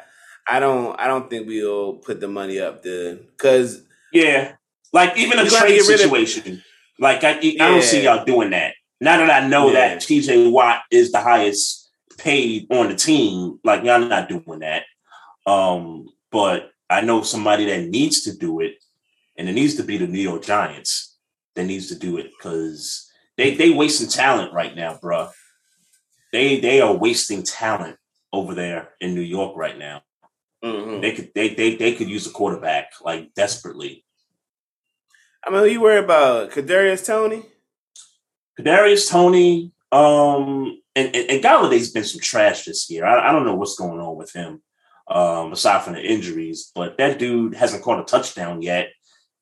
[0.47, 4.54] I don't I don't think we'll put the money up there because Yeah,
[4.93, 6.63] like even a trade rid of- situation.
[7.02, 8.76] Like I, I don't see y'all doing that.
[9.02, 9.74] Now that I know Yeah.
[9.96, 10.48] that T.J.
[10.50, 14.84] Watt is the highest paid on the team, like y'all not doing that.
[15.48, 18.76] Um, but I know somebody that needs to do it,
[19.38, 21.18] and it needs to be the New York Giants.
[21.56, 25.30] that needs to do it because they they wasting talent right now, bro.
[26.32, 27.98] They they are wasting talent
[28.32, 30.04] over there in New York right now.
[30.64, 31.02] Mhm.
[31.02, 34.06] They could they they they could use a quarterback like desperately.
[35.45, 36.51] I mean, who you worry about?
[36.51, 37.43] Kadarius Toney?
[38.60, 43.06] Kadarius Toney, um, and, and, and Golladay's been some trash this year.
[43.06, 44.62] I, I don't know what's going on with him,
[45.08, 48.89] um, aside from the injuries, but that dude hasn't caught a touchdown yet.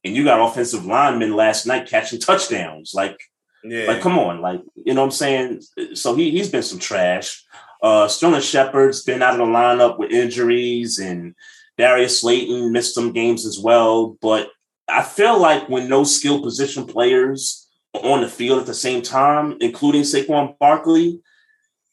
[0.03, 2.93] And you got offensive linemen last night catching touchdowns.
[2.93, 3.19] Like,
[3.63, 3.88] Yeah.
[3.88, 5.62] like, come on, like, you know what I'm saying?
[5.95, 7.43] So he he's been some trash.
[7.81, 11.35] Uh Sterling Shepard's been out of the lineup with injuries, and
[11.77, 14.17] Darius Slayton missed some games as well.
[14.21, 14.49] But
[14.89, 19.02] I feel like when no skill position players are on the field at the same
[19.02, 21.21] time, including Saquon Barkley,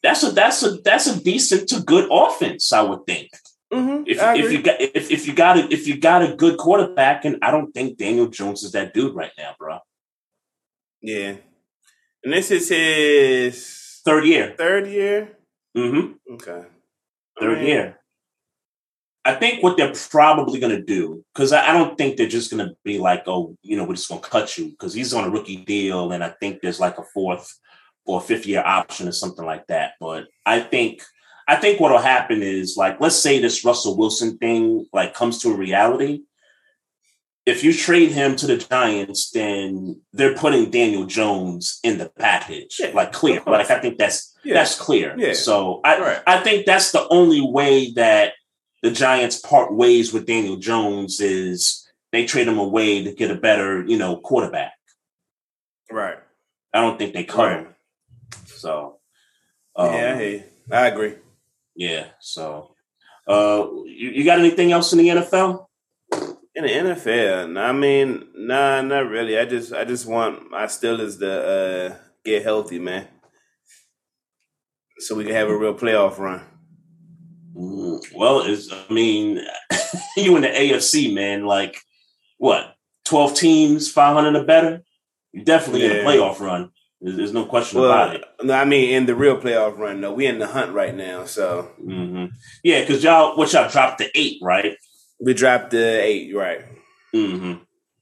[0.03, 3.29] that's a that's a that's a decent to good offense, I would think.
[3.73, 4.03] Mhm.
[4.07, 7.25] If, if you got if, if you got a, if you got a good quarterback,
[7.25, 9.79] and I don't think Daniel Jones is that dude right now, bro.
[11.01, 11.35] yeah.
[12.23, 14.55] And this is his Third year.
[14.57, 15.37] third year?
[15.75, 16.33] Mm-hmm.
[16.35, 16.63] Okay.
[17.39, 17.99] Third I mean, year.
[19.27, 22.49] I think what they're probably going to do, because I, I don't think they're just
[22.51, 25.13] going to be like, oh, you know, we're just going to cut you, because he's
[25.13, 27.47] on a rookie deal, and I think there's like a fourth
[28.05, 29.91] or fifth year option or something like that.
[29.99, 31.01] But I think,
[31.47, 35.51] I think what'll happen is like, let's say this Russell Wilson thing like comes to
[35.51, 36.21] a reality.
[37.45, 42.77] If you trade him to the Giants, then they're putting Daniel Jones in the package,
[42.79, 43.41] Yeah, like clear.
[43.45, 44.55] Like I think that's Yeah.
[44.55, 45.15] that's clear.
[45.17, 45.33] Yeah.
[45.33, 46.21] So I Right.
[46.27, 48.33] I think that's the only way that
[48.83, 53.35] the Giants part ways with Daniel Jones is they trade him away to get a
[53.35, 54.73] better, you know, quarterback.
[55.91, 56.17] Right.
[56.73, 57.59] I don't think they cut Right.
[57.59, 57.75] him.
[58.45, 58.99] So,
[59.75, 60.45] um, yeah, I.
[60.71, 61.15] I agree.
[61.75, 62.07] yeah.
[62.19, 62.75] So,
[63.27, 65.65] uh, you, you got anything else in the NFL?
[66.55, 69.37] In the NFL, I mean, nah, not really.
[69.37, 73.07] I just, I just want my Steelers to uh, get healthy, man,
[74.97, 76.41] so we can have a real playoff run.
[77.53, 79.41] Well, it's, I mean,
[80.17, 81.45] you in the AFC, man.
[81.45, 81.77] Like,
[82.37, 82.75] what?
[83.05, 84.83] Twelve teams, five hundred or better.
[85.31, 86.71] You definitely in a playoff run.
[86.99, 88.23] There's, there's no question about it.
[88.43, 91.25] no, I mean, in the real playoff run, though, we in the hunt right now.
[91.25, 92.25] So hmm
[92.63, 94.75] Yeah, because y'all, what y'all dropped the eight, right?
[95.19, 96.65] we dropped the eight, right?
[97.13, 97.53] hmm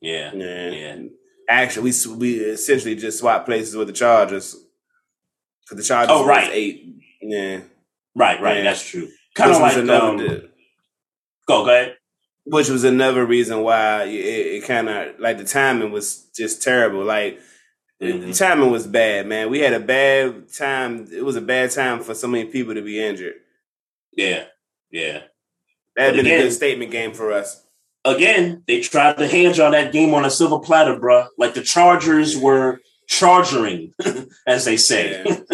[0.01, 0.69] Yeah, Yeah.
[0.71, 0.97] yeah.
[1.47, 4.55] Actually, we we essentially just swapped places with the Chargers.
[5.69, 6.49] Cause the Chargers, Oh, right.
[6.51, 6.95] eight.
[7.21, 7.61] Yeah,
[8.15, 8.57] Right, right.
[8.57, 8.63] Yeah.
[8.63, 9.07] That's true.
[9.35, 10.41] Kind of like um, go,
[11.65, 11.97] go ahead.
[12.45, 17.03] which was another reason why it, it kind of like the timing was just terrible.
[17.03, 17.39] Like
[17.99, 18.37] the Mhm.
[18.37, 19.49] timing was bad, man.
[19.49, 21.07] We had a bad time.
[21.13, 23.35] It was a bad time for so many people to be injured.
[24.13, 24.45] Yeah,
[24.91, 25.23] yeah.
[25.95, 27.61] That had But been a good statement game for us.
[28.05, 31.27] Again, they tried to hand y'all that game on a silver platter, bruh.
[31.37, 33.93] Like the Chargers were charging,
[34.47, 35.23] as they say.
[35.25, 35.37] Yeah.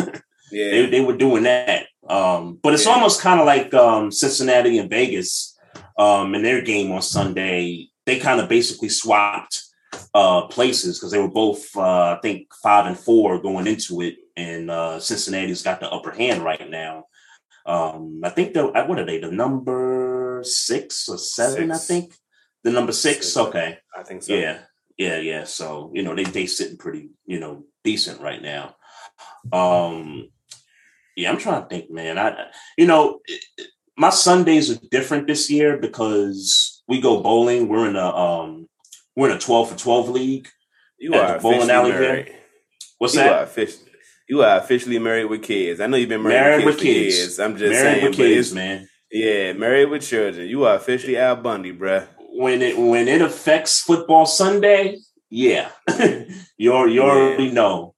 [0.51, 1.87] they, Yeah, they were doing that.
[2.11, 2.93] Um, but it's Yeah.
[2.93, 5.57] almost kind of like um, Cincinnati and Vegas
[5.97, 7.87] um, in their game on Sunday.
[8.05, 9.63] They kind of basically swapped
[10.13, 14.15] uh, places because they were both, uh, I think, five and four going into it,
[14.35, 17.05] and uh, Cincinnati's got the upper hand right now.
[17.65, 19.19] Um, I think they're what are they?
[19.19, 21.69] The number six or seven?
[21.69, 21.83] Six.
[21.83, 22.13] I think
[22.63, 23.27] the number six.
[23.27, 23.37] Six.
[23.37, 23.77] Okay.
[23.95, 24.33] I think so.
[24.33, 24.59] Yeah,
[24.97, 25.43] yeah, yeah.
[25.43, 28.75] So you know they they sitting pretty you know decent right now.
[29.53, 30.29] Um,
[31.15, 32.17] yeah, I'm trying to think, man.
[32.17, 32.47] I
[32.77, 33.43] you know it-
[33.97, 37.67] my Sundays are different this year because we go bowling.
[37.67, 38.67] We're in a um
[39.15, 40.47] we're in a twelve for twelve league.
[40.97, 41.99] You are bowling alley here?
[42.01, 42.31] married.
[42.97, 43.43] What's you that?
[43.43, 43.91] officially.
[44.29, 45.81] You are officially married with kids.
[45.81, 47.17] I know you've been married, Married with with kids.
[47.17, 47.39] kids.
[47.39, 48.87] I'm just Married saying, with kids, man.
[49.11, 50.47] yeah, married with children.
[50.47, 52.07] You are officially Al Bundy, bruh.
[52.33, 54.97] When it when it affects football Sunday,
[55.29, 55.69] yeah,
[56.57, 57.90] you're you already know.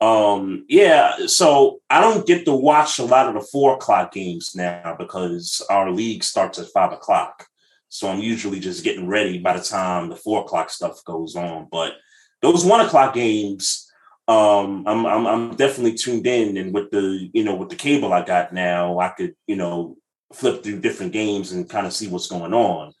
[0.00, 4.52] Um, yeah, so I don't get to watch a lot of the four o'clock games
[4.54, 7.46] now because our league starts at five o'clock.
[7.88, 11.68] So I'm usually just getting ready by the time the four o'clock stuff goes on.
[11.70, 11.94] But
[12.42, 13.90] those one o'clock games,
[14.28, 18.12] um, I'm I'm I'm definitely tuned in, and with the you know with the cable
[18.12, 19.96] I got now, I could you know
[20.32, 22.92] flip through different games and kind of see what's going on.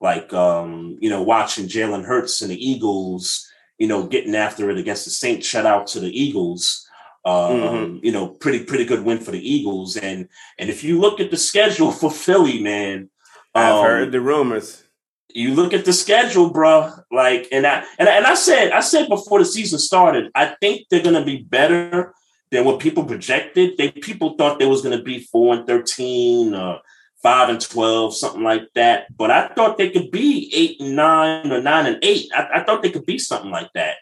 [0.00, 3.45] Like um, you know, watching Jalen Hurts and the Eagles,
[3.78, 5.46] you know, getting after it against the Saints.
[5.46, 6.82] Shout out to the Eagles.
[7.24, 8.00] Um, Mhm.
[8.04, 9.96] You know, pretty pretty good win for the Eagles.
[9.96, 13.10] And and if you look at the schedule for Philly, man,
[13.54, 14.82] I've um, heard the rumors.
[15.34, 16.90] you look at the schedule, bro.
[17.10, 20.54] Like, and I and, I- and I said, I said before the season started, I
[20.60, 22.14] think they're gonna be better
[22.52, 23.76] than what people projected.
[23.76, 26.80] They people thought they was gonna be four and thirteen, or
[27.26, 28.98] five and twelve, something like that.
[29.16, 32.26] But I thought they could be eight and nine or nine and eight.
[32.32, 33.96] I, I thought they could be something like that.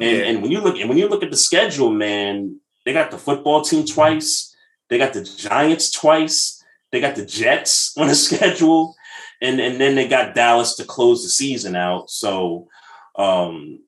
[0.00, 0.24] And, Yeah.
[0.24, 3.18] and when you look and when you look at the schedule, man, they got the
[3.18, 4.56] football team twice,
[4.88, 8.94] they got the Giants twice, they got the Jets on the schedule,
[9.42, 12.08] and and then they got Dallas to close the season out.
[12.08, 12.68] So,
[13.16, 13.80] um,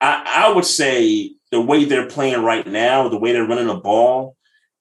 [0.00, 3.74] I I would say the way they're playing right now, the way they're running the
[3.90, 4.37] ball,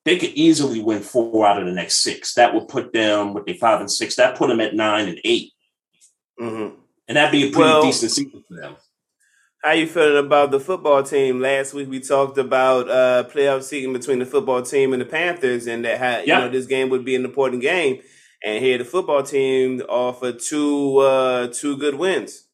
[0.08, 2.34] they could easily win four out of the next six.
[2.36, 4.16] That would put them with the five and six.
[4.16, 5.52] That put them at nine and eight,
[6.40, 6.70] hmm
[7.10, 8.76] and that'd be a pretty Well- decent season for them.
[9.64, 11.42] How you feeling about the football team?
[11.42, 15.68] Last week we talked about uh playoff seating between the football team and the Panthers,
[15.68, 16.40] and that how you Yeah.
[16.40, 18.02] know this game would be an important game.
[18.46, 22.48] And here the football team offered two uh two good wins.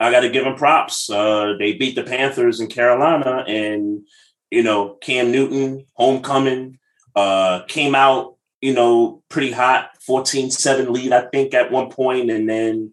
[0.00, 1.08] I got to give them props.
[1.10, 4.06] Uh, they beat the Panthers in Carolina, and
[4.50, 6.78] you know Cam Newton, homecoming,
[7.14, 12.48] uh, came out you know pretty hot, 14-7 lead I think at one point, and
[12.48, 12.92] then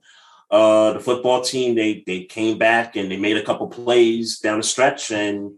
[0.49, 4.57] uh, the football team they they came back and they made a couple plays down
[4.57, 5.53] the stretch, and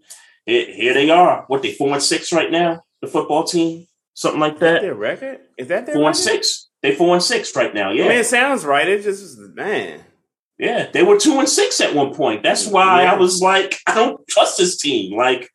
[0.46, 1.46] here, here they are.
[1.48, 2.84] What they four and six right now?
[3.02, 4.82] The football team, something like that.
[4.82, 6.70] Their record is that their four and six.
[6.84, 7.92] They four and six right now.
[7.92, 8.06] Yeah.
[8.06, 8.88] I mean, it sounds right.
[8.88, 10.02] It just man.
[10.60, 12.44] Yeah, they were two and six at one point.
[12.44, 13.14] That's why Yeah.
[13.14, 15.18] I was like, I don't trust this team.
[15.18, 15.50] Like,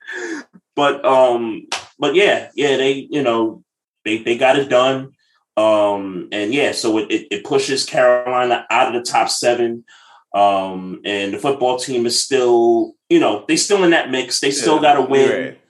[0.75, 1.69] but um,
[1.99, 3.63] but yeah, yeah, they you know
[4.05, 5.13] they they got it done.
[5.57, 9.85] Um, and yeah, so it, it, pushes Carolina out of the top seven.
[10.33, 14.39] Um, and the football team is still, you know, they still in that mix.
[14.39, 15.61] They still Yeah, got to win right.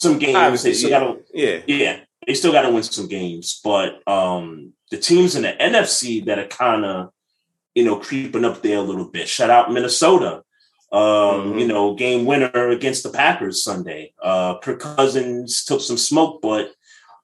[0.00, 0.34] some games.
[0.34, 0.98] Obviously, they still yeah.
[0.98, 1.60] got to Yeah.
[1.68, 3.60] yeah, they still got to win some games.
[3.62, 7.10] But um, the teams in the NFC that are kind of,
[7.76, 9.28] you know, creeping up there a little bit.
[9.28, 10.42] Shout out Minnesota.
[10.92, 11.00] Um,
[11.54, 11.60] Mhm.
[11.60, 14.12] You know, game winner against the Packers Sunday.
[14.22, 16.72] Uh, Kirk Cousins took some smoke, but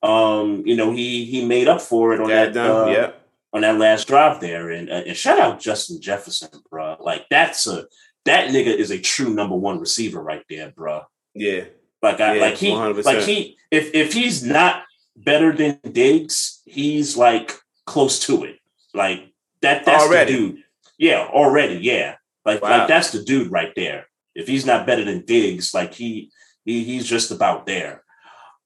[0.02, 3.10] um, you know he he made up for it on Got that uh, yeah.
[3.52, 4.70] on that last drive there.
[4.70, 6.96] And, uh, and shout out Justin Jefferson, bro.
[7.00, 7.86] Like that's a
[8.24, 11.02] that nigga is a true number one receiver right there, bro.
[11.34, 11.64] Yeah.
[12.02, 13.04] Like I Yeah, like he 100%.
[13.04, 14.84] like he if if he's not
[15.16, 18.60] better than Diggs, he's like close to it.
[18.94, 20.32] Like that that's Already.
[20.32, 20.62] the dude.
[20.98, 22.16] Yeah, already, yeah.
[22.46, 22.70] Like Wow.
[22.80, 24.06] like that's the dude right there.
[24.34, 26.30] If he's not better than Diggs, like he
[26.64, 28.04] he he's just about there.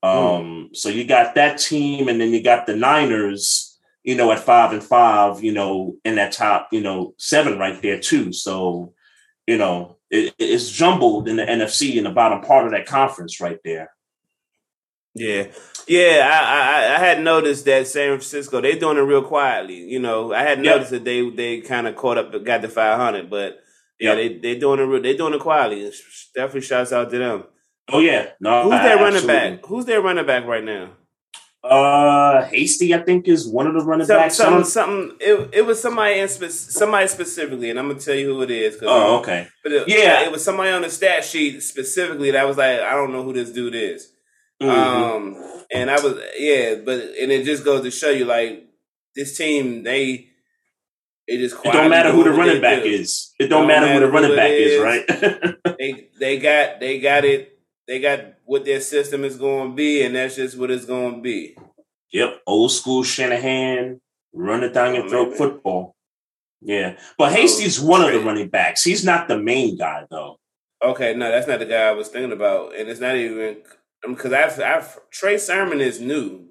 [0.03, 4.39] Um so you got that team and then you got the Niners, you know, at
[4.39, 8.33] 5 and 5, you know, in that top, you know, 7 right there too.
[8.33, 8.93] So,
[9.47, 13.41] you know, it, it's jumbled in the NFC in the bottom part of that conference
[13.41, 13.91] right there.
[15.13, 15.47] Yeah,
[15.87, 16.21] yeah.
[16.31, 19.75] I, I I had noticed that San Francisco they're doing it real quietly.
[19.75, 20.63] You know, I had Yep.
[20.63, 23.60] noticed that they they kind of caught up, got the five hundred, but
[24.01, 25.03] yeah, they they doing it.
[25.03, 25.91] They doing it quietly.
[26.35, 27.43] Definitely shouts out to them.
[27.89, 28.63] Oh yeah, no.
[28.63, 29.65] Who's their running back?
[29.65, 30.91] Who's their running back right now?
[31.63, 34.35] Uh, Hasty, I think, is one of the running Something, backs.
[34.37, 35.17] Something, something.
[35.19, 38.49] It, it was somebody in spe- somebody specifically, and I'm gonna tell you who it
[38.49, 38.79] is.
[38.81, 39.47] Oh, um, okay.
[39.63, 40.23] But it, Yeah.
[40.25, 43.33] it was somebody on the stat sheet specifically that was like, I don't know who
[43.33, 44.11] this dude is.
[44.59, 44.69] Mhm.
[44.69, 48.65] Um, and I was yeah, but and it just goes to show you like
[49.15, 50.29] this team they
[51.39, 53.33] it don't matter who the running back is.
[53.39, 54.81] It don't, matter, who the running back is, is.
[54.81, 55.55] right?
[55.79, 60.03] They they got they got it they got what their system is going to be,
[60.03, 61.55] and that's just what it's going to be.
[62.13, 63.99] yep, old school Shanahan,
[64.33, 65.37] run it down your Oh, throat man.
[65.37, 65.95] football.
[66.61, 68.83] Yeah, but Hasty's one of the running backs.
[68.83, 70.37] He's not the main guy though.
[70.83, 73.57] Okay, no, that's not the guy I was thinking about, and it's not even
[74.05, 76.47] um, because I've, I've Trey Sermon is new,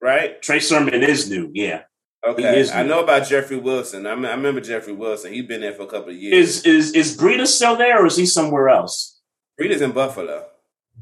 [0.00, 0.40] right?
[0.40, 1.50] Trey Sermon is new.
[1.52, 1.82] Yeah,
[2.26, 4.06] Okay, is I know about Jeffrey Wilson.
[4.06, 5.32] I, I remember Jeffrey Wilson.
[5.32, 6.64] He's been there for a couple of years.
[6.64, 9.20] is is is Breida still there, or is he somewhere else?
[9.60, 10.46] Breida's in Buffalo.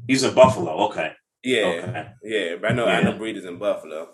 [0.07, 0.87] He's in Buffalo.
[0.89, 1.11] Okay.
[1.43, 2.07] Yeah, Okay.
[2.23, 2.55] yeah.
[2.61, 3.17] But I know I know Yeah.
[3.17, 4.09] Breida's in Buffalo.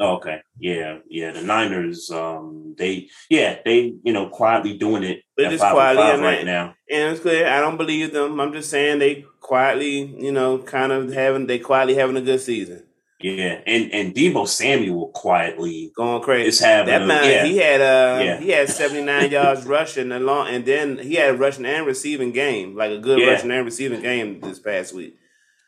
[0.00, 0.40] Okay.
[0.60, 0.98] Yeah.
[1.08, 1.32] Yeah.
[1.32, 5.22] The Niners, um, they, yeah, they, you know, quietly doing it.
[5.36, 6.74] They at just quietly and right they- now.
[6.90, 8.40] And it's clear I don't believe them.
[8.40, 12.40] I'm just saying they quietly, you know, kind of having they quietly having a good
[12.40, 12.84] season,
[13.20, 13.60] Yeah.
[13.66, 16.48] And and Deebo Samuel quietly going crazy.
[16.48, 17.44] is having That man, yeah.
[17.44, 18.40] he had uh, Yeah.
[18.40, 22.76] he had 79 yards rushing along, and then he had a rushing and receiving game,
[22.76, 23.30] like a good Yeah.
[23.32, 25.16] rushing and receiving game this past week.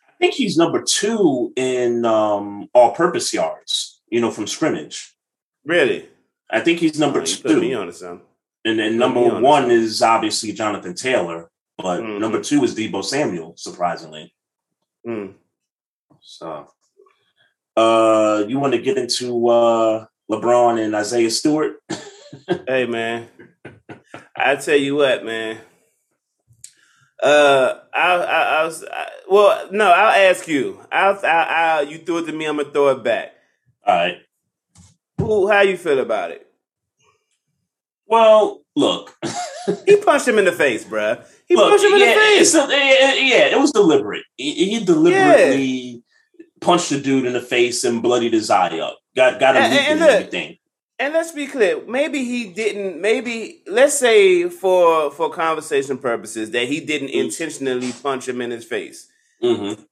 [0.08, 5.12] I think he's number two in um all purpose yards, you know, from scrimmage.
[5.64, 6.08] Really,
[6.50, 7.76] I think he's number Oh, you put me two.
[7.78, 8.26] on to something.
[8.64, 12.20] And then number on one is obviously Jonathan Taylor, but Mhm.
[12.20, 14.34] number two is Deebo Samuel, surprisingly.
[15.06, 15.34] Mm.
[16.20, 16.66] So
[17.76, 21.76] uh you want to get into uh LeBron and Isaiah Stewart?
[22.68, 23.26] Hey man,
[24.36, 25.58] I tell you what, man.
[27.22, 29.68] Uh, I, I, I was I, well.
[29.72, 30.80] No, I'll ask you.
[30.90, 32.46] I'll, I, I, you threw it to me.
[32.46, 33.32] I'm gonna throw it back.
[33.84, 34.18] All right.
[35.18, 35.48] Who?
[35.48, 36.46] How you feel about it?
[38.06, 39.16] Well, look,
[39.86, 41.24] he punched him in the face, bruh.
[41.46, 42.54] He Look, punched him in yeah, the face.
[42.54, 44.24] A, yeah, it was deliberate.
[44.36, 46.02] He, he deliberately.
[46.60, 48.98] Punched the dude in the face and bloodied his eye up.
[49.16, 50.56] Got got him and, and, and everything.
[50.98, 51.82] And let's be clear.
[51.86, 53.00] Maybe he didn't.
[53.00, 57.20] Maybe let's say for for conversation purposes that he didn't mm-hmm.
[57.20, 59.08] intentionally punch him in his face.
[59.42, 59.82] Mm-hmm.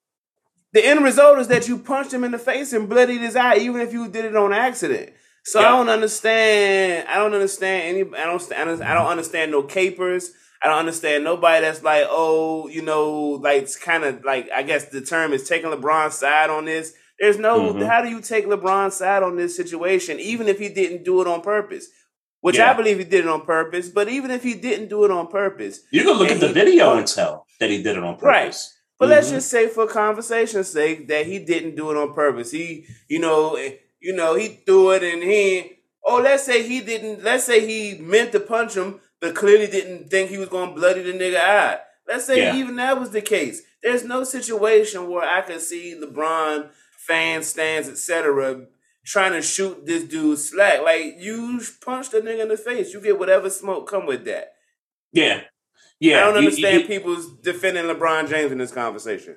[0.74, 3.56] The end result is that you punched him in the face and bloodied his eye,
[3.56, 5.12] even if you did it on accident.
[5.44, 5.68] So yeah.
[5.68, 7.08] I don't understand.
[7.08, 8.16] I don't understand any.
[8.16, 8.52] I don't.
[8.52, 10.32] I don't understand no capers.
[10.62, 14.62] I don't understand nobody that's like, oh, you know, like it's kind of like I
[14.62, 16.94] guess the term is taking LeBron's side on this.
[17.18, 17.82] There's no mm-hmm.
[17.82, 21.26] how do you take LeBron's side on this situation, even if he didn't do it
[21.26, 21.88] on purpose?
[22.40, 22.70] Which yeah.
[22.70, 25.26] I believe he did it on purpose, but even if he didn't do it on
[25.26, 28.22] purpose, you can look at the video and tell that he did it on purpose.
[28.22, 28.56] Right.
[28.98, 29.14] But mm-hmm.
[29.14, 32.50] let's just say, for conversation's sake, that he didn't do it on purpose.
[32.50, 35.78] He, you know, eh, you know, he threw it and he.
[36.04, 37.22] Oh, let's say he didn't.
[37.22, 40.74] Let's say he meant to punch him, but clearly didn't think he was going to
[40.74, 41.78] bloody the nigga eye.
[42.06, 42.56] Let's say yeah.
[42.56, 43.62] even that was the case.
[43.82, 48.66] There's no situation where I could see LeBron fan stands, etc.,
[49.04, 50.82] trying to shoot this dude slack.
[50.82, 54.54] Like you punch the nigga in the face, you get whatever smoke come with that.
[55.12, 55.42] Yeah,
[56.00, 56.18] yeah.
[56.18, 59.36] I don't understand you, you, people's defending LeBron James in this conversation.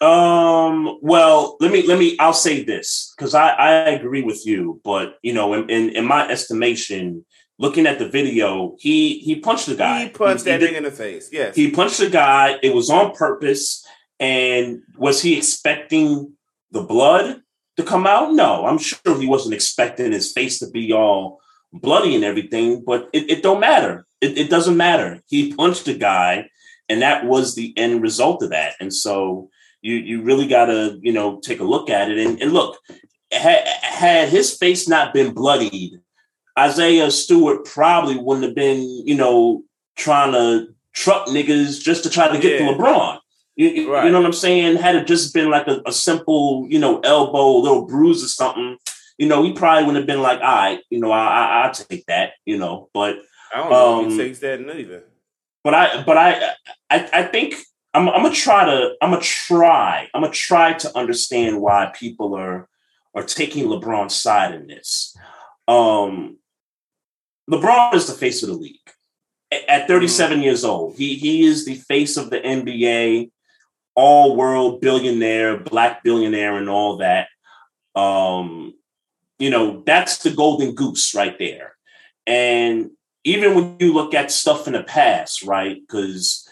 [0.00, 0.98] Um.
[1.00, 2.16] Well, let me let me.
[2.18, 6.04] I'll say this because I I agree with you, but you know, in, in, in
[6.04, 7.24] my estimation,
[7.58, 10.04] looking at the video, he he punched the guy.
[10.04, 11.28] He punched he, that he nigga in the face.
[11.32, 11.54] Yes.
[11.54, 12.58] He punched the guy.
[12.62, 13.86] It was on purpose.
[14.20, 16.34] And was he expecting
[16.70, 17.42] the blood
[17.76, 18.32] to come out?
[18.32, 21.40] No, I'm sure he wasn't expecting his face to be all
[21.72, 24.06] bloody and everything, but it, it don't matter.
[24.20, 25.20] It, it doesn't matter.
[25.26, 26.48] He punched a guy,
[26.88, 28.74] and that was the end result of that.
[28.78, 29.50] And so
[29.80, 32.78] you you really got to you know take a look at it and, and look.
[33.32, 36.01] Had, had his face not been bloodied,
[36.58, 39.62] Isaiah Stewart probably wouldn't have been, you know,
[39.96, 42.70] trying to truck niggas just to try to get yeah.
[42.70, 43.18] to LeBron.
[43.56, 44.06] You, right.
[44.06, 44.76] you, know what I'm saying?
[44.76, 48.78] Had it just been like a, a, simple, you know, elbow, little bruise or something,
[49.18, 52.06] you know, he probably wouldn't have been like, all right, you know, I, I, take
[52.06, 53.16] that, you know, but.
[53.54, 55.04] I don't know um, if he um, takes that neither.
[55.62, 56.54] But I, but I,
[56.90, 57.56] I, I think
[57.94, 62.34] I'm, I'm gonna try to, I'm gonna try, I'm gonna try to understand why people
[62.34, 62.68] are,
[63.14, 65.14] are taking LeBron's side in this.
[65.68, 66.38] Um,
[67.50, 68.76] LeBron is the face of the league.
[69.68, 70.44] At 37 mm-hmm.
[70.44, 73.30] years old, he he is the face of the NBA,
[73.94, 77.28] all world billionaire, black billionaire, and all that.
[77.94, 78.74] Um,
[79.38, 81.74] you know, that's the golden goose right there.
[82.26, 82.90] And
[83.24, 85.80] even when you look at stuff in the past, right?
[85.80, 86.48] Because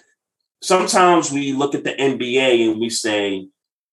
[0.63, 3.49] sometimes we look at the NBA and we say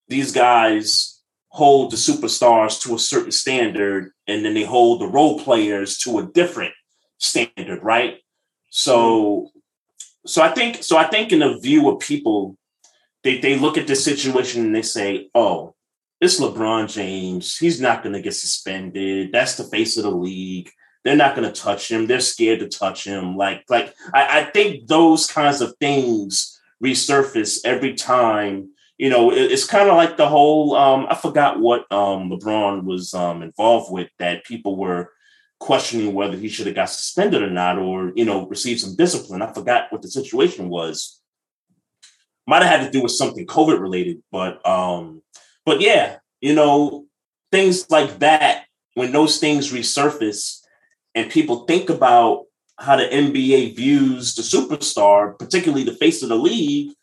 [0.07, 5.39] these guys hold the superstars to a certain standard, and then they hold the role
[5.39, 6.73] players to a different
[7.17, 8.19] standard, right?
[8.69, 9.51] So,
[10.25, 12.57] so I think, so I think in the view of people,
[13.23, 15.75] they they look at this situation and they say, "Oh,
[16.21, 17.57] it's LeBron James.
[17.57, 19.31] He's not going to get suspended.
[19.31, 20.69] That's the face of the league.
[21.03, 22.05] They're not going to touch him.
[22.05, 23.37] They're scared to touch him.
[23.37, 29.65] Like, like I, I think those kinds of things resurface every time you know, it's
[29.65, 34.09] kind of like the whole um, I forgot what um, LeBron was um, involved with
[34.17, 35.11] that people were
[35.59, 39.41] questioning whether he should have got suspended or not, or you know, received some discipline.
[39.41, 41.21] I forgot what the situation was.
[42.45, 45.21] Might have had to do with something COVID related, but um,
[45.65, 47.05] but yeah, you know,
[47.51, 50.61] things like that when those things resurface
[51.13, 52.45] and people think about
[52.79, 56.93] how the NBA views the superstar, particularly the face of the league,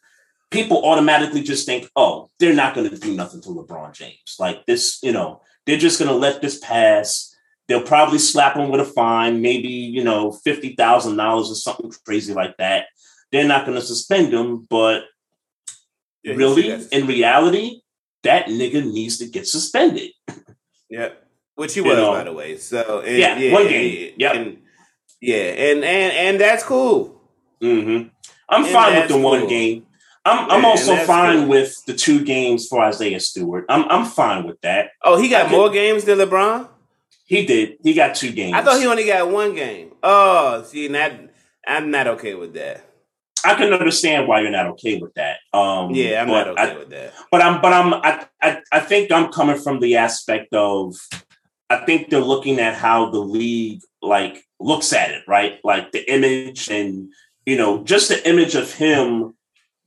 [0.51, 4.37] people automatically just think, oh, they're not going to do nothing to LeBron James.
[4.39, 7.34] Like this, you know, they're just going to let this pass
[7.69, 12.57] They'll probably slap him with a fine, maybe, you know, $50,000 or something crazy like
[12.59, 12.87] that.
[13.33, 15.05] They're not going to suspend him, but
[16.23, 17.81] yeah, really, in reality,
[18.23, 20.11] that nigga needs to get suspended.
[20.91, 21.11] Yeah.
[21.55, 22.13] Which he was, know?
[22.13, 22.57] by the way.
[22.59, 24.15] So, and, yeah, yeah, one game.
[24.19, 24.33] Yeah.
[24.33, 24.59] And,
[25.21, 25.37] yeah.
[25.37, 27.21] And, and, and that's cool.
[27.63, 28.09] Mm-hmm.
[28.49, 29.87] I'm and fine with the one game.
[30.25, 31.49] I'm, I'm also fine cool.
[31.49, 33.67] with the two games for Isaiah Stewart.
[33.69, 34.91] I'm I'm fine with that.
[35.03, 36.69] Oh, he got more games than LeBron.
[37.25, 37.79] He did.
[37.83, 38.55] He got two games.
[38.55, 39.93] I thought he only got one game.
[40.03, 41.31] Oh, see, that
[41.67, 42.85] I'm not okay with that.
[43.45, 45.39] I can understand why you're not okay with that.
[45.53, 47.13] Um, yeah, I'm not okay I, with that.
[47.31, 50.97] But I'm, but I'm, I, I, I think I'm coming from the aspect of,
[51.69, 55.59] I think they're looking at how the league like looks at it, right?
[55.65, 57.11] Like the image and
[57.47, 59.35] you know just the image of him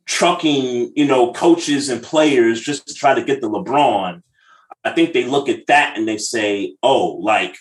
[0.05, 4.23] trucking, you know, coaches and players just to try to get the LeBron.
[4.83, 7.57] I think they look at that and they say, oh, like,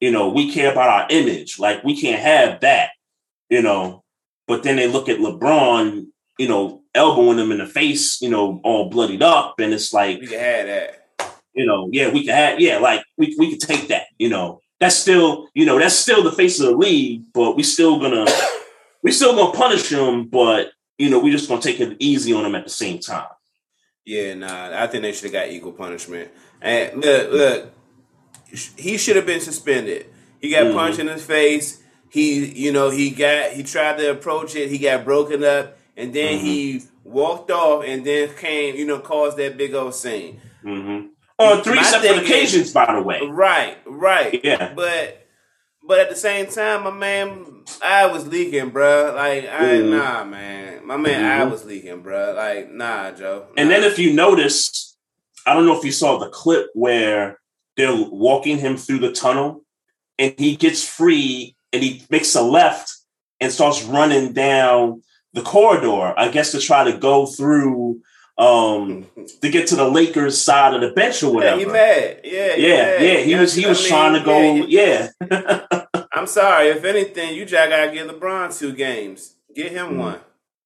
[0.00, 1.58] you know, we care about our image.
[1.58, 2.90] Like, we can't have that,
[3.48, 4.02] you know.
[4.46, 6.06] but then they look at LeBron,
[6.38, 10.20] you know, elbowing him in the face, you know, all bloodied up, and it's like
[10.20, 11.02] we can have that.
[11.54, 14.06] You know, yeah, we can have, yeah, like we we could take that.
[14.18, 17.62] You know, that's still, you know, that's still the face of the league, but we
[17.62, 18.26] still gonna
[19.02, 22.44] we still gonna punish him, but you know, we just gonna take it easy on
[22.44, 23.28] him at the same time.
[24.04, 26.30] Yeah, nah, I think they should have got equal punishment.
[26.60, 27.72] And look, look,
[28.76, 30.06] he should have been suspended.
[30.40, 30.76] He got mm-hmm.
[30.76, 31.82] punched in his face.
[32.10, 34.70] He, you know, he got he tried to approach it.
[34.70, 36.44] He got broken up, and then mm-hmm.
[36.44, 40.40] he walked off, and then came, you know, caused that big old scene.
[40.64, 41.08] Mm-hmm.
[41.38, 43.20] On three My separate occasions, is, by the way.
[43.22, 44.40] Right, right.
[44.42, 45.26] Yeah, but
[45.86, 49.14] but at the same time, my man, I was leaking, bro.
[49.14, 49.90] Like, I mm.
[49.90, 51.42] nah, man, my man, mm-hmm.
[51.42, 52.34] I was leaking, bro.
[52.34, 53.46] Like, nah, Joe.
[53.48, 53.62] Nah.
[53.62, 54.95] And then if you notice,
[55.46, 57.38] I don't know if you saw the clip where
[57.76, 59.64] they're walking him through the tunnel,
[60.18, 62.92] and he gets free and he makes a left
[63.40, 65.02] and starts running down
[65.34, 66.14] the corridor.
[66.16, 68.00] I guess to try to go through
[68.38, 69.06] um
[69.40, 71.60] to get to the Lakers side of the bench or whatever.
[71.60, 72.20] Yeah, he mad.
[72.24, 73.18] Yeah, yeah, yeah.
[73.20, 74.54] He was he was I trying to go.
[74.66, 75.08] Yeah.
[75.30, 75.66] yeah.
[76.12, 76.68] I'm sorry.
[76.68, 79.34] If anything, you just gotta give LeBron two games.
[79.54, 79.98] Get him mm-hmm.
[79.98, 80.20] one.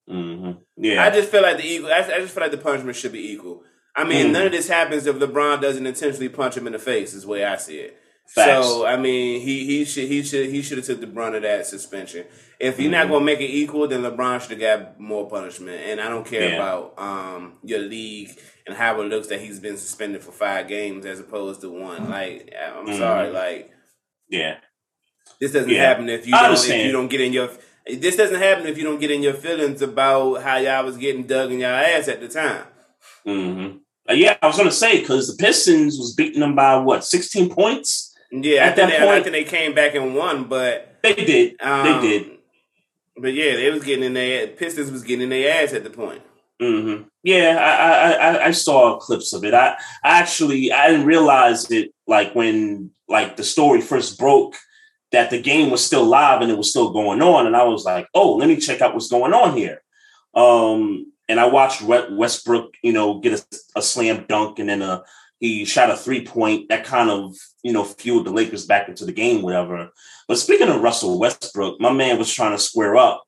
[0.08, 0.50] Mm-hmm.
[0.76, 1.04] Yeah.
[1.04, 1.92] I just feel like the equal.
[1.92, 3.62] I, I, just feel like the punishment should be equal.
[4.00, 4.32] I mean, mm-hmm.
[4.32, 7.12] none of this happens if LeBron doesn't intentionally punch him in the face.
[7.12, 7.98] Is the way I see it.
[8.26, 8.66] Facts.
[8.66, 11.42] So I mean, he he should he should he should have took the brunt of
[11.42, 12.24] that suspension.
[12.58, 12.92] If you're mm-hmm.
[12.92, 15.82] not gonna make it equal, then LeBron should have got more punishment.
[15.84, 16.54] And I don't care yeah.
[16.54, 18.30] about um, your league
[18.66, 22.08] and how it looks that he's been suspended for five games as opposed to one.
[22.08, 22.98] Like I'm mm-hmm.
[22.98, 23.70] sorry, like
[24.30, 24.58] yeah,
[25.40, 25.88] this doesn't yeah.
[25.88, 27.50] happen if you don't if you don't get in your
[27.86, 31.24] this doesn't happen if you don't get in your feelings about how y'all was getting
[31.26, 32.64] dug in y'all ass at the time.
[34.10, 37.50] Uh, yeah, I was gonna say because the Pistons was beating them by what 16
[37.50, 38.14] points.
[38.32, 41.60] Yeah, at that they, point, I think they came back and won, but they did.
[41.60, 42.30] Um, they did.
[43.16, 45.90] But yeah, they was getting in their Pistons was getting in their ass at the
[45.90, 46.22] point.
[46.60, 47.04] Mm-hmm.
[47.22, 49.54] Yeah, I, I I saw clips of it.
[49.54, 54.56] I, I actually I didn't realize it like when like the story first broke
[55.12, 57.84] that the game was still live and it was still going on, and I was
[57.84, 59.82] like, oh, let me check out what's going on here.
[60.34, 65.04] Um, and I watched Westbrook, you know, get a, a slam dunk and then a
[65.38, 69.06] he shot a three point that kind of you know fueled the Lakers back into
[69.06, 69.90] the game, whatever.
[70.28, 73.24] But speaking of Russell Westbrook, my man was trying to square up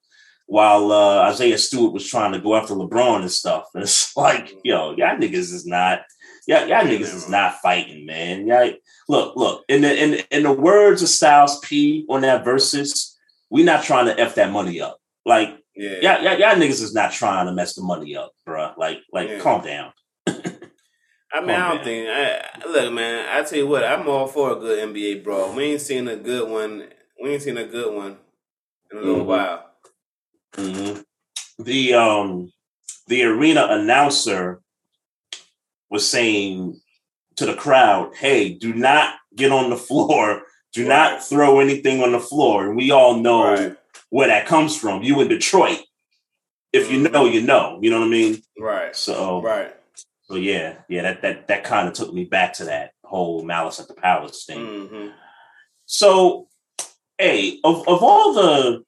[0.47, 3.69] while uh, Isaiah Stewart was trying to go after LeBron and stuff.
[3.75, 6.01] And it's like, yo, y'all niggas is not,
[6.47, 8.47] y'all, y'all niggas is not fighting, man.
[8.47, 8.73] Y'all,
[9.09, 9.65] look, look.
[9.69, 13.17] In the in in the words of Styles P on that versus,
[13.49, 14.99] we not trying to f that money up.
[15.25, 18.73] Like, yeah, y'all, y'all, niggas is not trying to mess the money up, bro.
[18.77, 19.39] Like, like, yeah.
[19.41, 19.93] calm down.
[21.33, 22.09] I mean, I don't think.
[22.11, 23.27] I, look, man.
[23.31, 25.55] I tell you what, I'm all for a good NBA bro.
[25.55, 26.89] We ain't seen a good one.
[27.23, 28.19] We ain't seen a good one
[28.91, 29.27] in a little mm-hmm.
[29.27, 29.71] while.
[30.57, 31.63] Mm-hmm.
[31.63, 32.53] The um,
[33.07, 34.61] the arena announcer
[35.89, 36.79] was saying
[37.37, 40.43] to the crowd, "Hey, do not get on the floor.
[40.75, 41.13] Do right.
[41.13, 43.77] not throw anything on the floor." And we all know right.
[44.13, 45.03] Where that comes from.
[45.03, 45.79] You in Detroit.
[46.71, 47.79] If you know, you know.
[47.81, 48.43] You know what I mean?
[48.59, 48.95] Right.
[48.95, 49.75] So right.
[50.25, 53.81] So yeah, yeah, that that that kind of took me back to that whole malice
[53.81, 54.59] at the palace thing.
[54.59, 55.09] Mm-hmm.
[55.87, 56.49] So,
[57.17, 58.85] hey, of of all the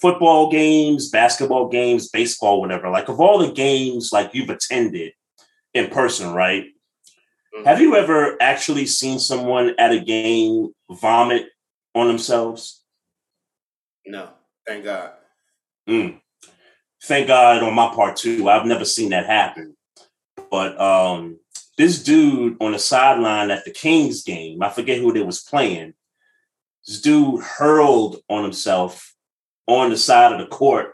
[0.00, 5.12] football games, basketball games, baseball, whatever, like of all the games like you've attended
[5.74, 6.64] in person, right?
[7.54, 7.64] Mm-hmm.
[7.66, 11.48] Have you ever actually seen someone at a game vomit
[11.94, 12.75] on themselves?
[14.06, 14.30] No,
[14.66, 15.12] thank God.
[15.88, 16.20] Mm.
[17.02, 18.48] Thank God on my part too.
[18.48, 19.76] I've never seen that happen.
[20.50, 21.38] But um,
[21.76, 25.94] this dude on the sideline at the Kings game, I forget who they was playing.
[26.86, 29.14] This dude hurled on himself
[29.66, 30.92] on the side of the court.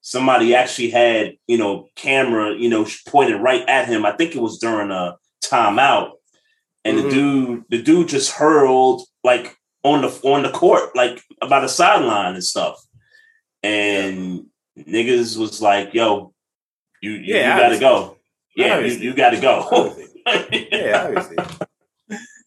[0.00, 4.06] Somebody actually had, you know, camera, you know, pointed right at him.
[4.06, 6.12] I think it was during a timeout.
[6.84, 7.08] And mm-hmm.
[7.08, 9.57] the dude, the dude just hurled like
[9.92, 12.80] on the on the court, like about the sideline and stuff.
[13.62, 14.46] And
[14.78, 16.32] niggas was like, yo,
[17.02, 18.18] you you, yeah, you gotta go.
[18.58, 19.96] Yeah, you, you got to go.
[20.52, 21.36] yeah, obviously.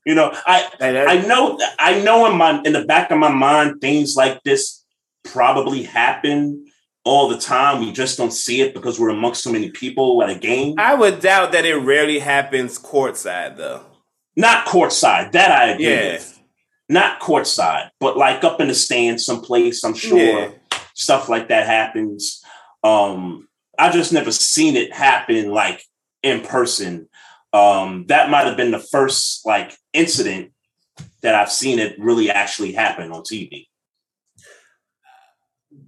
[0.03, 3.81] You know, I I know I know in my in the back of my mind
[3.81, 4.83] things like this
[5.23, 6.65] probably happen
[7.03, 7.81] all the time.
[7.81, 10.73] We just don't see it because we're amongst so many people at a game.
[10.79, 13.85] I would doubt that it rarely happens courtside though.
[14.35, 15.33] Not courtside.
[15.33, 16.13] That I agree yeah.
[16.13, 16.30] with.
[16.91, 20.51] Not courtside, but like up in the stands someplace, I'm sure yeah.
[20.93, 22.43] stuff like that happens.
[22.83, 23.47] Um,
[23.79, 25.85] I just never seen it happen like
[26.21, 27.07] in person.
[27.53, 30.51] Um, that might have been the first like incident
[31.21, 33.67] that I've seen it really actually happen on TV.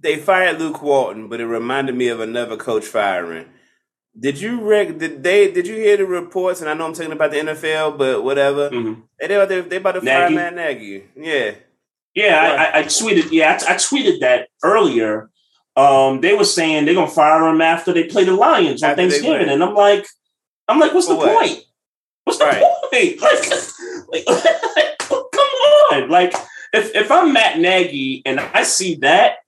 [0.00, 3.46] they fired Luke Walton, but it reminded me of another coach firing.
[4.18, 6.60] Did you rec- did they did you hear the reports?
[6.60, 8.70] And I know I'm talking about the NFL, but whatever.
[8.70, 9.02] Mhm.
[9.20, 10.34] They they about to, they about to fire Nagy?
[10.36, 11.04] Matt Nagy.
[11.16, 11.50] Yeah,
[12.14, 12.40] Yeah,
[12.72, 13.32] I, I, I tweeted.
[13.32, 15.30] Yeah, I, I tweeted that earlier.
[15.76, 19.02] Um, they were saying they're gonna fire him after they play the Lions on After
[19.02, 20.06] they Thanksgiving, and I'm like,
[20.68, 21.36] I'm like, what's For the what?
[21.36, 21.64] point?
[22.22, 22.62] What's the Right.
[22.62, 23.20] point?
[24.12, 25.18] Like, like, come
[25.92, 26.08] on!
[26.08, 26.32] Like,
[26.72, 29.38] if if I'm Matt Nagy and I see that,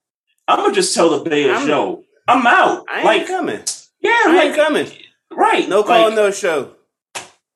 [0.49, 2.83] I'm gonna just tell the Bears, I'm- yo, I'm out.
[2.89, 3.61] I ain't like, coming.
[4.01, 4.87] Yeah, I like, ain't coming.
[5.31, 5.67] right?
[5.69, 6.73] No call, like, no show.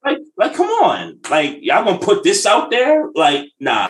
[0.03, 1.19] like, like, come on!
[1.29, 3.09] Like, y'all gonna put this out there?
[3.13, 3.89] Like, nah,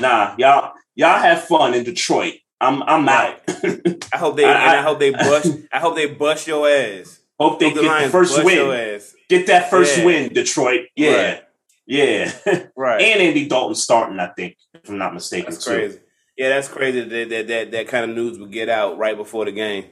[0.00, 2.34] nah, y'all, y'all have fun in Detroit.
[2.60, 3.40] I'm, I'm out.
[3.48, 5.52] I hope they I- and I hope they bust.
[5.72, 7.20] I hope they bust your ass.
[7.38, 8.70] Hope they Hope get the Lions first win.
[8.72, 9.14] ass.
[9.28, 10.04] Get that first Yeah.
[10.04, 10.86] win, Detroit.
[10.96, 11.42] Yeah, Right.
[11.86, 12.32] yeah.
[12.76, 13.00] Right.
[13.00, 15.52] and Andy Dalton starting, I think, if I'm not mistaken.
[15.52, 15.70] That's too.
[15.70, 15.98] crazy.
[16.36, 19.44] Yeah, that's crazy that that, that that kind of news would get out right before
[19.44, 19.84] the game.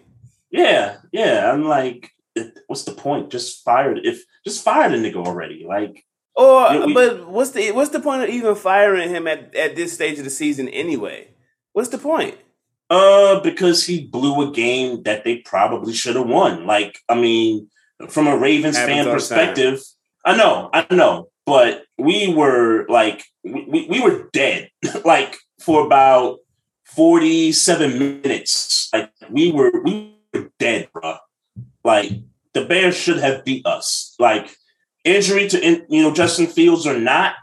[0.56, 1.52] Yeah, yeah.
[1.52, 2.10] I'm like,
[2.66, 3.30] what's the point?
[3.30, 4.00] Just fired.
[4.04, 5.64] If just fire the nigga already.
[5.68, 6.04] Like,
[6.34, 9.76] Or Yeah, we- but what's the what's the point of even firing him at, at
[9.76, 11.28] this stage of the season anyway?
[11.72, 12.36] What's the point?
[12.88, 16.66] uh, because he blew a game that they probably should have won.
[16.66, 17.68] Like, I mean,
[18.08, 19.82] from a Ravens fan all the perspective,
[20.24, 24.70] I know, I know, but we were like, we, we, we were dead,
[25.04, 26.38] like for about
[26.84, 28.88] 47 minutes.
[28.92, 30.15] Like we were, we were
[30.58, 31.16] dead, bro.
[31.84, 32.10] Like
[32.54, 34.14] the Bears should have beat us.
[34.18, 34.54] Like
[35.04, 37.34] injury to, in- you know, Justin Fields or not,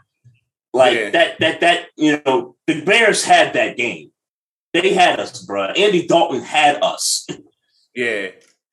[0.72, 1.10] like Yeah.
[1.10, 4.10] that, that, that, you know, the Bears had that game.
[4.72, 5.66] They had us, bro.
[5.66, 7.26] Andy Dalton had us
[7.94, 8.30] Yeah.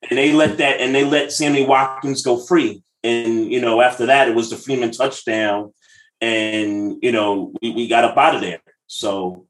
[0.09, 2.83] and they let that and they let Sammy Watkins go free.
[3.03, 5.73] And you know, after that, it was the Freeman touchdown,
[6.21, 8.59] and you know, we, we got up out of there.
[8.85, 9.47] So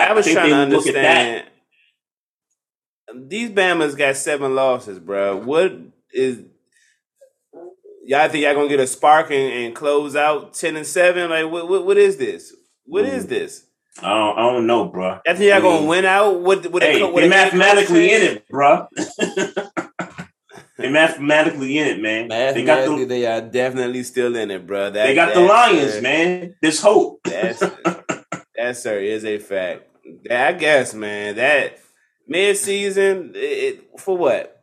[0.00, 1.48] I was think trying to they look at understand.
[3.14, 5.36] These Bama's got seven losses, bro.
[5.36, 5.72] What
[6.12, 6.42] is
[8.04, 11.30] y'all think y'all gonna get a spark and, and close out ten and seven?
[11.30, 12.54] Like what what, what is this?
[12.84, 13.28] What is Mm.
[13.28, 13.64] this?
[14.02, 15.20] I don't, I don't know, bro.
[15.26, 18.12] I think y'all I gonna win out with with Hey, they're a head coach mathematically
[18.12, 18.86] in it, bro.
[20.78, 22.28] they're mathematicically in it, man.
[22.28, 24.90] They got Mathematically, the they are definitely still in it, bro.
[24.90, 26.54] That, they got the Lions, uh, man.
[26.62, 27.20] There's hope.
[27.24, 27.60] That's
[28.56, 29.82] that, sir, is a fact.
[30.30, 31.36] I guess, man.
[31.36, 31.78] That
[32.26, 33.34] mid season,
[33.98, 34.62] for what?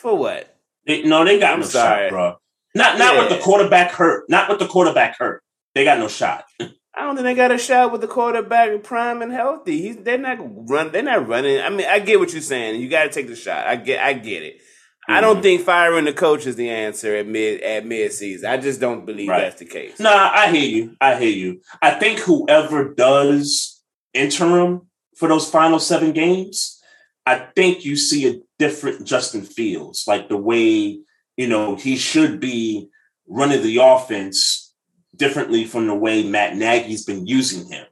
[0.00, 0.56] For what?
[0.86, 2.06] They- no, they got I'm no sorry.
[2.06, 2.36] shot, bro.
[2.74, 4.24] Not not with the quarterback hurt.
[4.30, 5.42] Not with the quarterback hurt.
[5.74, 6.44] They got no shot.
[6.60, 9.80] I don't think they got a shot with the quarterback prime and healthy.
[9.80, 10.90] He's they're not run.
[10.92, 11.60] They're not running.
[11.60, 12.80] I mean, I get what you're saying.
[12.80, 13.66] You got to take the shot.
[13.66, 14.02] I get.
[14.02, 14.60] I get it.
[15.08, 15.42] I don't Mhm.
[15.42, 18.48] think firing the coach is the answer at mid at mid season.
[18.48, 19.40] I just don't believe Right.
[19.42, 19.98] that's the case.
[20.00, 20.96] Nah, I hear you.
[21.00, 21.60] I hear you.
[21.82, 23.82] I think whoever does
[24.14, 24.82] interim
[25.16, 26.80] for those final seven games,
[27.26, 31.00] I think you see a different Justin Fields, like the way
[31.36, 32.90] you know he should be
[33.28, 34.74] running the offense
[35.16, 37.86] differently from the way Matt Nagy's been using him.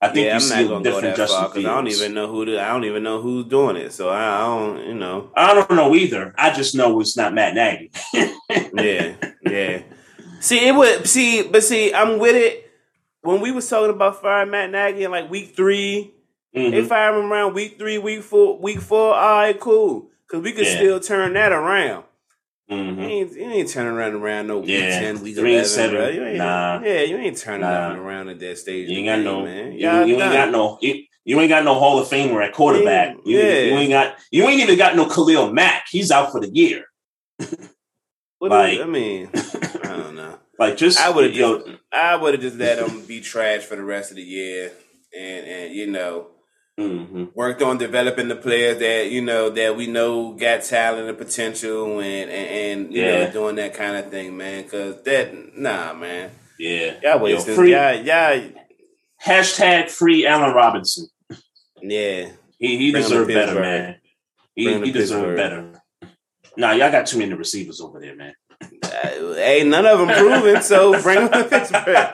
[0.00, 1.68] I think yeah, you I'm see not a different Justin far Fields.
[1.68, 2.44] I don't even know who.
[2.44, 3.92] The, I don't even know who's doing it.
[3.92, 4.86] So I, I don't.
[4.86, 5.30] You know.
[5.34, 6.34] I don't know either.
[6.36, 7.90] I just know it's not Matt Nagy.
[8.74, 9.82] yeah, yeah.
[10.40, 12.70] See, it would see, but see, I'm with it.
[13.22, 16.12] When we was talking about firing Matt Nagy in like week 3
[16.56, 16.70] Mhm.
[16.70, 19.14] they fire him around week three, week four, week four.
[19.14, 20.76] All right, cool, because we could Yeah.
[20.76, 22.04] still turn that around.
[22.70, 22.96] Mhm.
[22.96, 25.96] You ain't, you ain't turning around around no week Yeah, ten, week three eleven, seven.
[25.96, 26.08] bro.
[26.08, 26.80] You ain't, Nah.
[26.82, 27.94] yeah, you ain't turning Nah.
[27.94, 28.88] around at that stage.
[28.88, 29.72] You ain't got game, no, man.
[29.72, 32.52] you, Y'all you ain't got no, you, you ain't got no Hall of Famer at
[32.52, 33.16] quarterback.
[33.24, 33.60] You, Yeah.
[33.60, 35.86] you ain't got, you ain't even got no Khalil Mack.
[35.90, 36.84] He's out for the year.
[38.38, 40.38] What like- I mean, I don't know.
[40.58, 43.76] Like just, I would have just, I would have just let him be trash for
[43.76, 44.72] the rest of the year,
[45.18, 46.26] and and you know,
[46.78, 47.34] mhm.
[47.34, 52.00] worked on developing the players that you know that we know got talent and potential,
[52.00, 52.48] and and,
[52.84, 53.24] and you Yeah.
[53.26, 54.64] know, doing that kind of thing, man.
[54.64, 56.94] Because that, nah, man, yeah.
[57.02, 58.50] y'all Yo, wasting, free, y'all, y'all,
[59.24, 61.08] hashtag free Allen Robinson.
[61.82, 62.30] yeah.
[62.58, 63.96] He, he Bring deserved better, man.
[64.54, 65.82] He, Bring he deserved better.
[66.56, 68.32] Nah, y'all got too many receivers over there, man.
[69.04, 72.08] Uh, hey, none of them proven, so bring them to Pittsburgh.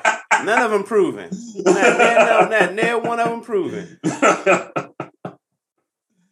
[0.45, 1.31] None of them proven.
[1.57, 3.99] Not, not, not, not one of them proven.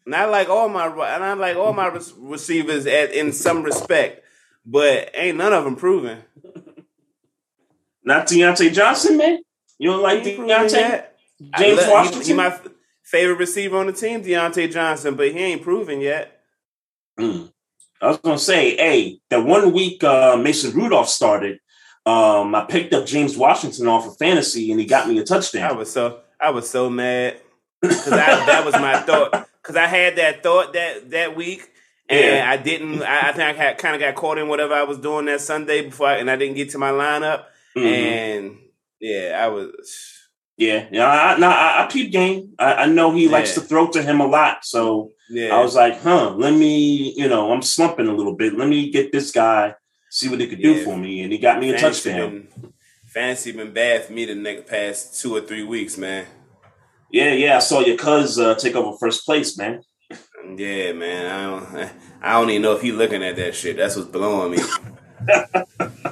[0.06, 4.24] Not like all my, not like all my rec- receivers at in some respect,
[4.66, 6.22] but ain't none of them proven.
[8.02, 9.38] Not Diontae Johnson, man.
[9.78, 11.04] You don't like He Diontae?
[11.58, 12.22] James love- Washington?
[12.26, 12.58] He, my
[13.04, 16.40] favorite receiver on the team, Diontae Johnson, but he ain't proven yet.
[17.18, 17.52] Mm.
[18.00, 21.60] I was gonna say, hey, that one week uh, Mason Rudolph started,
[22.06, 25.70] um, I picked up James Washington off of fantasy and he got me a touchdown.
[25.70, 27.36] I was so I was so mad.
[27.82, 29.46] because that was my thought.
[29.62, 31.68] Because I had that thought that that week,
[32.08, 32.50] and Yeah.
[32.50, 33.02] I didn't.
[33.02, 35.40] I, I think I had, kind of got caught in whatever I was doing that
[35.42, 37.44] Sunday before, I, and I didn't get to my lineup.
[37.76, 37.84] Mhm.
[37.86, 38.58] And
[39.00, 40.16] yeah, I was.
[40.56, 41.06] Yeah, yeah.
[41.06, 42.54] I, no, I, I peep game.
[42.58, 45.74] I, I know he likes to throw to him a lot, so Yeah, I was
[45.76, 46.34] like, huh.
[46.36, 48.58] Let me, you know, I'm slumping a little bit.
[48.58, 49.74] Let me get this guy,
[50.10, 50.84] see what he could do Yeah.
[50.84, 52.48] for me, and he got me a fantasy touchdown.
[52.60, 52.72] been,
[53.06, 56.26] fantasy been bad for me the next past two or three weeks, man.
[57.12, 57.56] Yeah, yeah.
[57.56, 59.82] I saw your cuz uh, take over first place, man.
[60.56, 61.26] Yeah, man.
[61.26, 61.90] I don't.
[62.22, 63.76] I don't even know if he looking at that shit.
[63.76, 64.58] That's what's blowing me.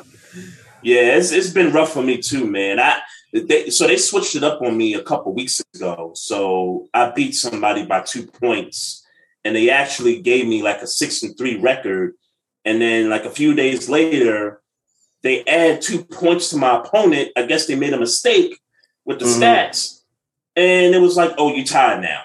[0.83, 2.79] Yeah, it's it's been rough for me too, man.
[2.79, 3.01] I
[3.33, 6.13] they, so they switched it up on me a couple weeks ago.
[6.15, 9.05] So I beat somebody by two points,
[9.45, 12.15] and they actually gave me like a six and three record.
[12.65, 14.61] And then like a few days later,
[15.23, 17.31] they add two points to my opponent.
[17.37, 18.61] I guess they made a mistake
[19.05, 19.39] with the Mhm.
[19.41, 20.01] stats,
[20.55, 22.23] and it was like, "Oh, you tied now."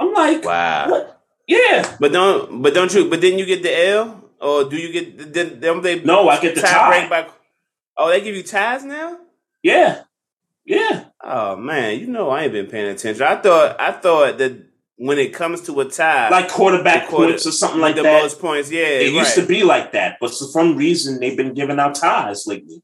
[0.00, 0.90] I'm like, Wow.
[0.90, 1.20] "What?
[1.46, 2.60] Yeah, But don't.
[2.62, 3.08] But don't you?
[3.08, 5.32] But then you get the L, or do you get?
[5.32, 6.00] Did, don't they?
[6.00, 7.26] no, I get the tie by.
[7.96, 9.18] Oh, they give you ties now.
[9.62, 10.02] Yeah,
[10.66, 11.04] yeah.
[11.24, 13.22] Oh man, you know I ain't been paying attention.
[13.22, 14.67] I thought I thought that
[14.98, 18.22] when it comes to a tie, Like quarterback quarter- points or something like the that.
[18.22, 21.54] most points, yeah, It used to be like that, but for some reason they've been
[21.54, 22.82] giving out ties lately.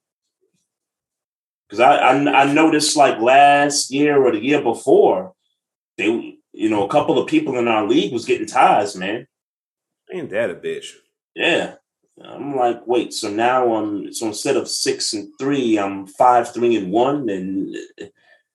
[1.68, 5.32] Because I, I I noticed like last year or the year before,
[5.98, 9.26] they you know a couple of people in our league was getting ties, man.
[10.12, 10.88] Ain't that a bitch?
[11.34, 11.74] Yeah,
[12.22, 16.76] I'm like, wait, so now I'm so instead of six and three, I'm five three
[16.76, 17.74] and one, and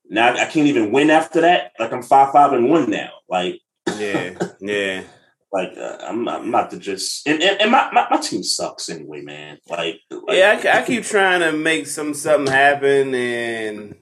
[0.10, 1.72] now I can't even win after that.
[1.80, 3.12] Like I'm five five and one now.
[3.30, 3.62] Like
[3.97, 5.03] Yeah, yeah.
[5.51, 8.89] like uh, I'm, I'm about to just and, and, and my, my my team sucks
[8.89, 9.60] anyway, man.
[9.70, 13.95] Like, like Yeah, I, I keep trying to make some something happen, and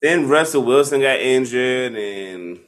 [0.00, 2.60] then Russell Wilson got injured, and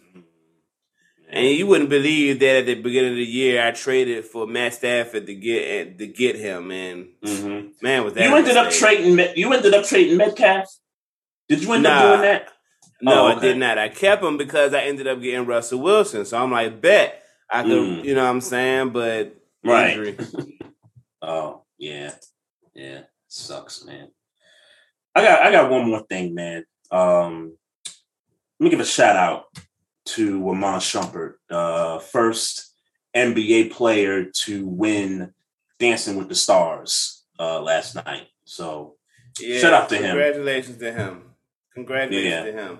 [1.30, 4.74] and you wouldn't believe that at the beginning of the year I traded for Matt
[4.74, 7.70] Stafford to get to get him, and Mhm.
[7.82, 9.18] man, was that You ended up trading.
[9.37, 10.68] You ended up trading Metcalf.
[11.49, 11.90] Did you end Nah.
[11.90, 12.49] up doing that?
[13.03, 13.76] No, Oh, I did not.
[13.78, 16.24] I kept him because I ended up getting Russell Wilson.
[16.24, 18.05] So I'm like, bet I could, Mm.
[18.05, 18.90] you know what I'm saying?
[18.90, 19.34] But
[19.64, 19.90] Right.
[19.97, 20.16] injury.
[21.22, 22.12] Oh yeah,
[22.74, 24.09] yeah, sucks, man.
[25.14, 26.66] I got I got one more thing, man.
[26.90, 27.57] Um,
[28.61, 29.47] let me give a shout out
[30.07, 32.74] to Iman Shumpert, uh, first
[33.16, 35.32] NBA player to win
[35.78, 38.26] Dancing with the Stars uh, last night.
[38.45, 38.97] So
[39.40, 40.03] Yeah, Shout out to him.
[40.16, 41.34] Congratulations to him.
[41.75, 42.45] Congratulations Yeah.
[42.45, 42.79] to him.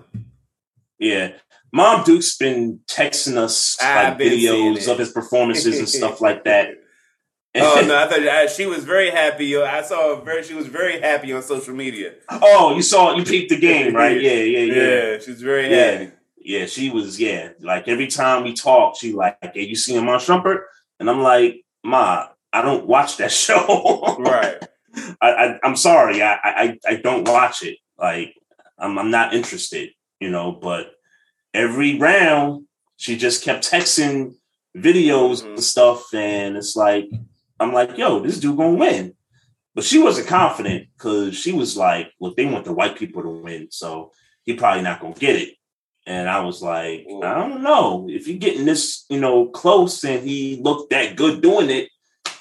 [0.99, 1.31] Yeah.
[1.73, 6.69] Mom Duke's been texting us I've like videos of his performances and stuff like that.
[7.57, 9.55] oh no, I thought uh, she was very happy.
[9.57, 10.43] I saw her very.
[10.43, 12.13] She was very happy on social media.
[12.29, 14.19] oh, you saw you peeped the game, right?
[14.21, 14.73] Yeah, yeah, yeah.
[14.83, 15.91] Yeah, she's very Yeah.
[15.91, 16.11] happy.
[16.37, 17.49] Yeah, she was, yeah.
[17.59, 20.59] Like every time we talk, she like, hey, you see Iman Shumpert?
[20.99, 24.15] And I'm like, Ma, I don't watch that show.
[24.19, 24.57] Right.
[25.21, 27.77] I, I I'm sorry, I, I I don't watch it.
[27.97, 28.35] Like
[28.77, 30.91] I'm I'm not interested, you know, but
[31.53, 32.65] every round
[32.97, 34.35] she just kept texting
[34.75, 35.59] videos and mm-hmm.
[35.59, 37.09] stuff, and it's like
[37.59, 39.13] I'm like, yo, this dude gonna win.
[39.73, 43.29] But she wasn't confident because she was like, look, they want the white people to
[43.29, 44.11] win, so
[44.43, 45.55] he probably not gonna get it.
[46.05, 47.05] And I was like.
[47.23, 48.07] I don't know.
[48.09, 51.89] If you're getting this, you know, close and he looked that good doing it,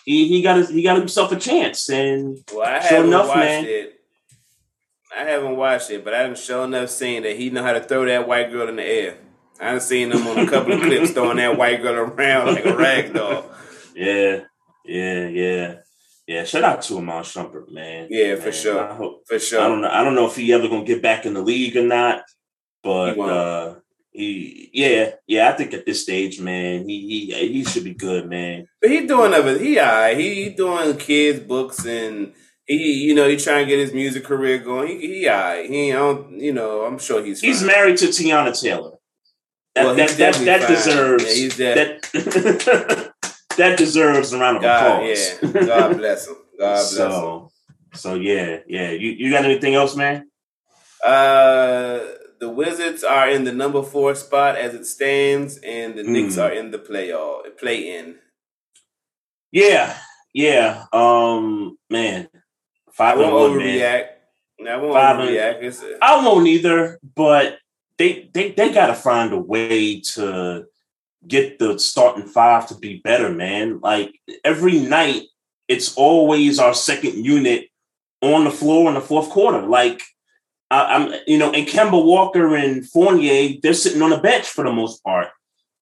[0.04, 1.88] he, he got his, he got himself a chance.
[1.88, 3.64] And Well, I Sure enough, man.
[3.64, 3.93] it.
[5.16, 7.80] I haven't watched it, but I done sure enough seen that he know how to
[7.80, 9.18] throw that white girl in the air.
[9.60, 12.64] I done seen him on a couple of clips throwing that white girl around like
[12.64, 13.50] a rag doll.
[13.94, 14.40] yeah,
[14.84, 15.74] yeah, yeah,
[16.26, 16.44] yeah.
[16.44, 18.08] Shout out to Iman Shumpert, man.
[18.10, 18.80] Yeah, for Man, sure.
[18.88, 19.60] I, hope, For I sure.
[19.60, 19.90] don't know.
[19.90, 22.22] I don't know if he ever gonna get back in the league or not,
[22.82, 23.74] but He uh,
[24.10, 25.48] he, yeah, yeah.
[25.50, 28.66] I think at this stage, man, he he he should be good, man.
[28.80, 30.16] But he doing other he alright.
[30.18, 32.32] He, he doing kids books and
[32.66, 35.00] he you know he trying to get his music career going.
[35.00, 35.68] He he alright.
[35.70, 37.68] He don't you know I'm sure he's He's fine.
[37.68, 38.92] married to Teyana Taylor.
[39.74, 43.12] That Well, that that, that deserves Yeah, that
[43.56, 45.38] that deserves a round of God applause.
[45.42, 45.62] yeah.
[45.66, 46.34] God bless him.
[46.58, 46.96] God bless him.
[46.96, 47.50] so
[47.94, 48.90] so yeah yeah.
[48.92, 50.30] You you got anything else, man?
[51.04, 52.00] Uh,
[52.40, 56.40] the Wizards are in the number four spot as it stands, and the Knicks Hmm.
[56.40, 58.16] are in the playoff play in.
[59.52, 59.96] Yeah,
[60.32, 60.86] yeah.
[60.92, 62.28] Um, man,
[62.96, 64.08] five and won't overreact.
[64.66, 65.98] I won't Five overreact.
[66.00, 67.58] I won't either, but
[67.98, 70.64] they they they got to find a way to
[71.26, 73.80] get the starting five to be better, man.
[73.80, 75.22] Like every night,
[75.68, 77.68] it's always our second unit
[78.20, 79.62] on the floor in the fourth quarter.
[79.62, 80.02] Like
[80.70, 84.64] I, am you know, and Kemba Walker and Fournier, they're sitting on the bench for
[84.64, 85.28] the most part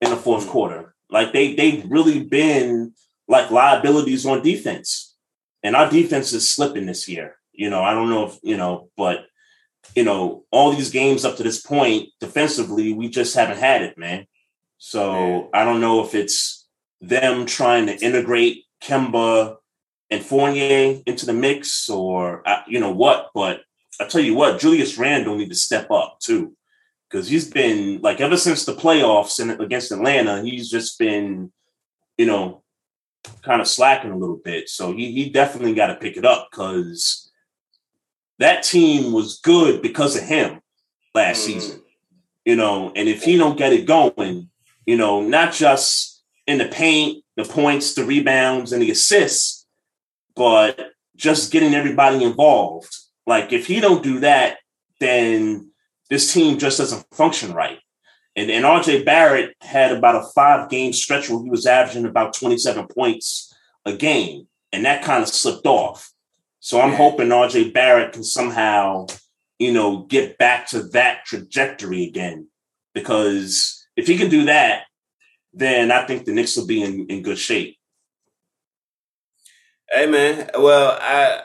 [0.01, 0.51] in the fourth mm.
[0.51, 0.95] quarter.
[1.11, 2.95] Like they they've really been
[3.29, 5.12] like liabilities on defense,
[5.63, 7.37] and our defense is slipping this year.
[7.53, 9.27] You know, I don't know if you know, but
[9.95, 13.99] you know, all these games up to this point defensively, we just haven't had it,
[13.99, 14.27] man.
[14.79, 16.67] So I don't know if it's
[17.01, 19.57] them trying to integrate Kemba
[20.11, 23.31] and Fournier into the mix, or uh, you know what.
[23.35, 23.63] But
[24.01, 26.57] I tell you what, Julius Randle need to step up too,
[27.09, 31.53] because he's been like ever since the playoffs and against Atlanta, he's just been,
[32.17, 32.62] you know,
[33.43, 34.69] kind of slacking a little bit.
[34.69, 37.31] So he he definitely got to pick it up because
[38.39, 40.61] that team was good because of him
[41.15, 41.61] last mm-hmm.
[41.61, 41.83] season.
[42.45, 44.51] You know, and if he don't get it going,
[44.85, 49.67] you know, not just in the paint, the points, the rebounds, and the assists,
[50.35, 52.95] but just getting everybody involved.
[53.27, 54.59] Like if he don't do that,
[54.99, 55.71] then
[56.11, 57.79] this team just doesn't function right.
[58.35, 62.35] And, and RJ Barrett had about a five game stretch where he was averaging about
[62.35, 63.55] 27 points
[63.85, 66.11] a game, and that kind of slipped off.
[66.61, 69.07] So I'm hoping RJ Barrett can somehow,
[69.59, 72.49] you know, get back to that trajectory again.
[72.95, 74.85] Because if he can do that,
[75.53, 77.77] then I think the Knicks will be in, in good shape.
[79.91, 81.45] Hey man, well I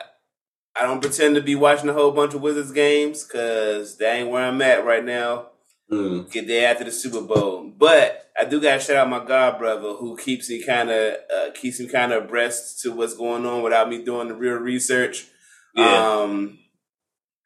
[0.74, 4.30] I don't pretend to be watching a whole bunch of Wizards games because that ain't
[4.30, 5.48] where I'm at right now.
[5.90, 6.30] Mm.
[6.30, 9.58] Get there after the Super Bowl, but I do got to shout out my god
[9.58, 13.46] brother who keeps me kind of uh, keeps me kind of abreast to what's going
[13.46, 15.26] on without me doing the real research.
[15.74, 16.20] Yeah.
[16.20, 16.58] Um,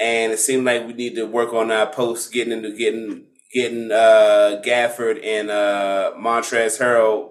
[0.01, 3.93] and it seemed like we need to work on our posts, getting into getting getting
[3.93, 7.31] uh, Gafford and uh, Montrezl Harrell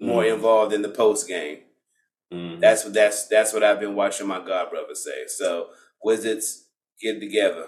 [0.00, 0.32] more mm.
[0.32, 1.58] involved in the post game.
[2.32, 2.60] Mm.
[2.60, 5.26] That's what that's that's what I've been watching my god brother say.
[5.26, 5.68] So
[6.02, 6.68] Wizards
[7.00, 7.66] get together.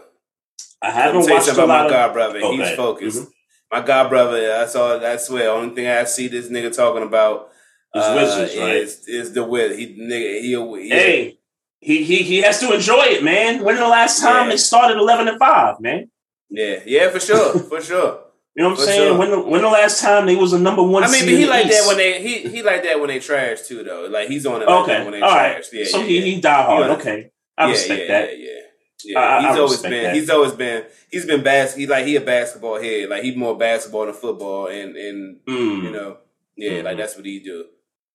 [0.83, 2.39] I haven't watched about my god brother.
[2.39, 2.57] Okay.
[2.57, 3.23] He's focused.
[3.23, 3.31] Mm-hmm.
[3.73, 4.41] My god brother.
[4.41, 5.05] That's all.
[5.05, 5.51] I swear.
[5.51, 7.51] Only thing I see this nigga talking about
[7.95, 8.77] is uh, Wizards, right?
[8.77, 9.77] Is, is the Wiz.
[9.77, 10.41] He nigga.
[10.41, 11.39] He, he, hey,
[11.81, 13.65] he he he has to enjoy it, man.
[13.65, 14.51] When the last time yeah.
[14.51, 16.11] they started eleven and five, man?
[16.49, 18.25] Yeah, yeah, for sure, for sure.
[18.57, 19.09] You know what I'm saying?
[19.09, 19.19] Sure.
[19.19, 21.05] When the when the last time they was a number one?
[21.05, 21.79] I mean, but he like East.
[21.79, 24.09] that when they he he like that when they trash too though.
[24.11, 24.67] Like he's on it.
[24.67, 25.55] Like okay, when they all trash.
[25.55, 25.69] right.
[25.73, 26.25] Yeah, so yeah, he yeah.
[26.25, 26.91] he die hard.
[26.91, 28.39] okay, I yeah, respect yeah, that.
[28.39, 28.60] Yeah,
[29.05, 29.19] yeah.
[29.19, 30.05] I, he's I always been.
[30.05, 30.15] That.
[30.15, 30.85] He's always been.
[31.11, 31.75] He's been bas.
[31.75, 33.09] He like he a basketball head.
[33.09, 35.83] Like he more basketball than football, and and mm.
[35.83, 36.19] you know,
[36.57, 36.87] yeah, mm-hmm.
[36.87, 37.67] like that's what he do.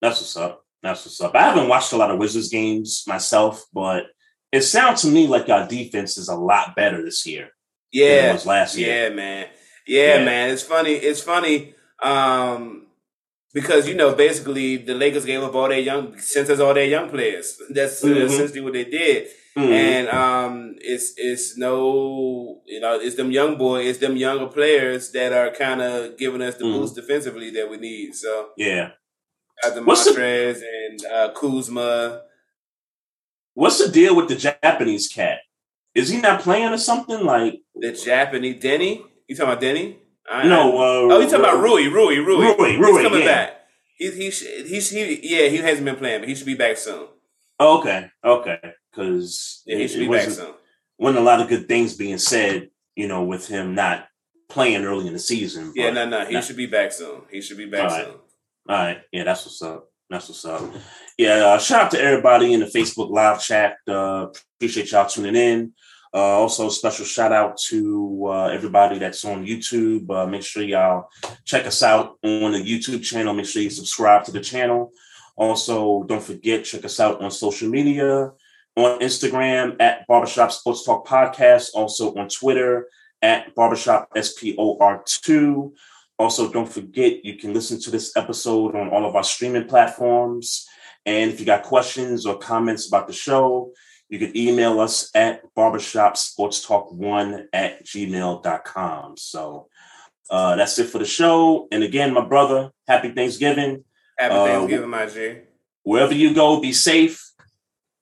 [0.01, 0.65] That's what's up.
[0.81, 1.35] That's what's up.
[1.35, 4.05] I haven't watched a lot of Wizards games myself, but
[4.51, 7.49] it sounds to me like our defense is a lot better this year.
[7.91, 9.09] Yeah, was last year.
[9.09, 9.47] Yeah, man.
[9.87, 10.49] Yeah, yeah, man.
[10.51, 10.93] It's funny.
[10.93, 11.73] It's funny
[12.03, 12.87] um,
[13.53, 16.85] because you know basically the Lakers gave up all their young, sent us all their
[16.85, 17.57] young players.
[17.69, 18.27] That's mm-hmm.
[18.27, 19.27] essentially what they did.
[19.57, 19.71] Mm-hmm.
[19.71, 25.11] And um, it's it's no, you know, it's them young boys, it's them younger players
[25.11, 26.79] that are kind of giving us the mm-hmm.
[26.79, 28.15] boost defensively that we need.
[28.15, 28.91] So yeah,
[29.65, 32.21] after Montrez the- and uh, Kuzma.
[33.53, 35.37] What's the deal with the Japanese cat?
[35.93, 39.01] Is he not playing or something like the Japanese Denny?
[39.29, 39.97] You talking about Denny?
[40.29, 40.77] I, no.
[40.77, 41.87] Uh, oh, you talking about Rui?
[41.87, 42.17] Rui?
[42.17, 42.53] Rui?
[42.57, 42.77] Rui?
[42.77, 43.01] Rui?
[43.01, 43.25] He's coming yeah.
[43.25, 43.61] back.
[43.97, 47.07] He's he's he's he yeah he hasn't been playing, but he should be back soon.
[47.57, 48.59] Oh, okay, okay,
[48.95, 50.53] because should be back soon.
[50.97, 54.07] Wasn't a lot of good things being said, you know, with him not
[54.49, 55.73] playing early in the season.
[55.75, 57.21] Yeah, no, no, he not, should be back soon.
[57.29, 58.05] He should be back all right.
[58.05, 58.15] soon.
[58.67, 59.89] All right, yeah, that's what's up.
[60.09, 60.61] That's what's up.
[61.17, 63.77] Yeah, uh, shout out to everybody in the Facebook live chat.
[63.87, 64.27] Uh,
[64.57, 65.73] appreciate y'all tuning in.
[66.13, 70.09] Uh, also, special shout out to uh, everybody that's on YouTube.
[70.09, 71.09] Uh, make sure y'all
[71.43, 73.33] check us out on the YouTube channel.
[73.33, 74.91] Make sure you subscribe to the channel.
[75.35, 78.31] Also, don't forget, check us out on social media
[78.75, 81.69] on Instagram at Barbershop Sports Talk Podcast.
[81.73, 82.87] Also on Twitter
[83.21, 85.71] at Barbershop SPOR2.
[86.17, 90.65] Also, don't forget, you can listen to this episode on all of our streaming platforms.
[91.05, 93.73] And if you got questions or comments about the show,
[94.07, 99.17] you can email us at barbershopsportstalk1 at gmail.com.
[99.17, 99.67] So
[100.29, 101.67] uh, that's it for the show.
[101.71, 103.83] And again, my brother, happy Thanksgiving.
[104.17, 105.39] Happy uh, Thanksgiving, my G.
[105.83, 107.31] Wherever you go, be safe.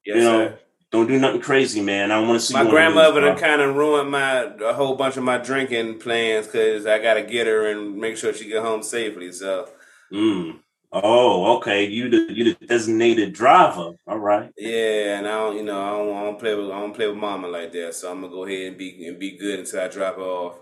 [0.06, 0.60] Yes, you know, sir.
[0.94, 2.12] Don't do nothing crazy, man.
[2.12, 5.40] I want to see my grandmother kind of ruined my a whole bunch of my
[5.40, 9.32] drinking plans because I got to get her and make sure she get home safely.
[9.32, 9.70] So,
[10.14, 10.60] mm.
[10.92, 11.86] Oh, okay.
[11.86, 13.94] You the you the designated driver.
[14.06, 14.52] All right.
[14.56, 17.08] Yeah, and I don't, you know, I don't, I don't play with I don't play
[17.08, 17.96] with mama like that.
[17.96, 20.58] So I'm gonna go ahead and be and be good until I drop her off.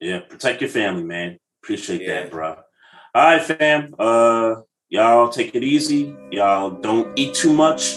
[0.00, 1.40] Yeah, protect your family, man.
[1.60, 2.22] Appreciate yeah.
[2.22, 2.50] that, bro.
[3.16, 3.96] All right, fam.
[3.98, 6.14] Uh, y'all take it easy.
[6.30, 7.96] Y'all don't eat too much.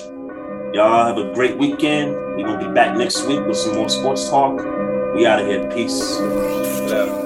[0.75, 2.11] Y'all have a great weekend.
[2.35, 4.57] We're gonna be back next week with some more sports talk.
[5.15, 5.71] We out of here.
[5.71, 6.19] Peace.
[6.19, 7.24] Love.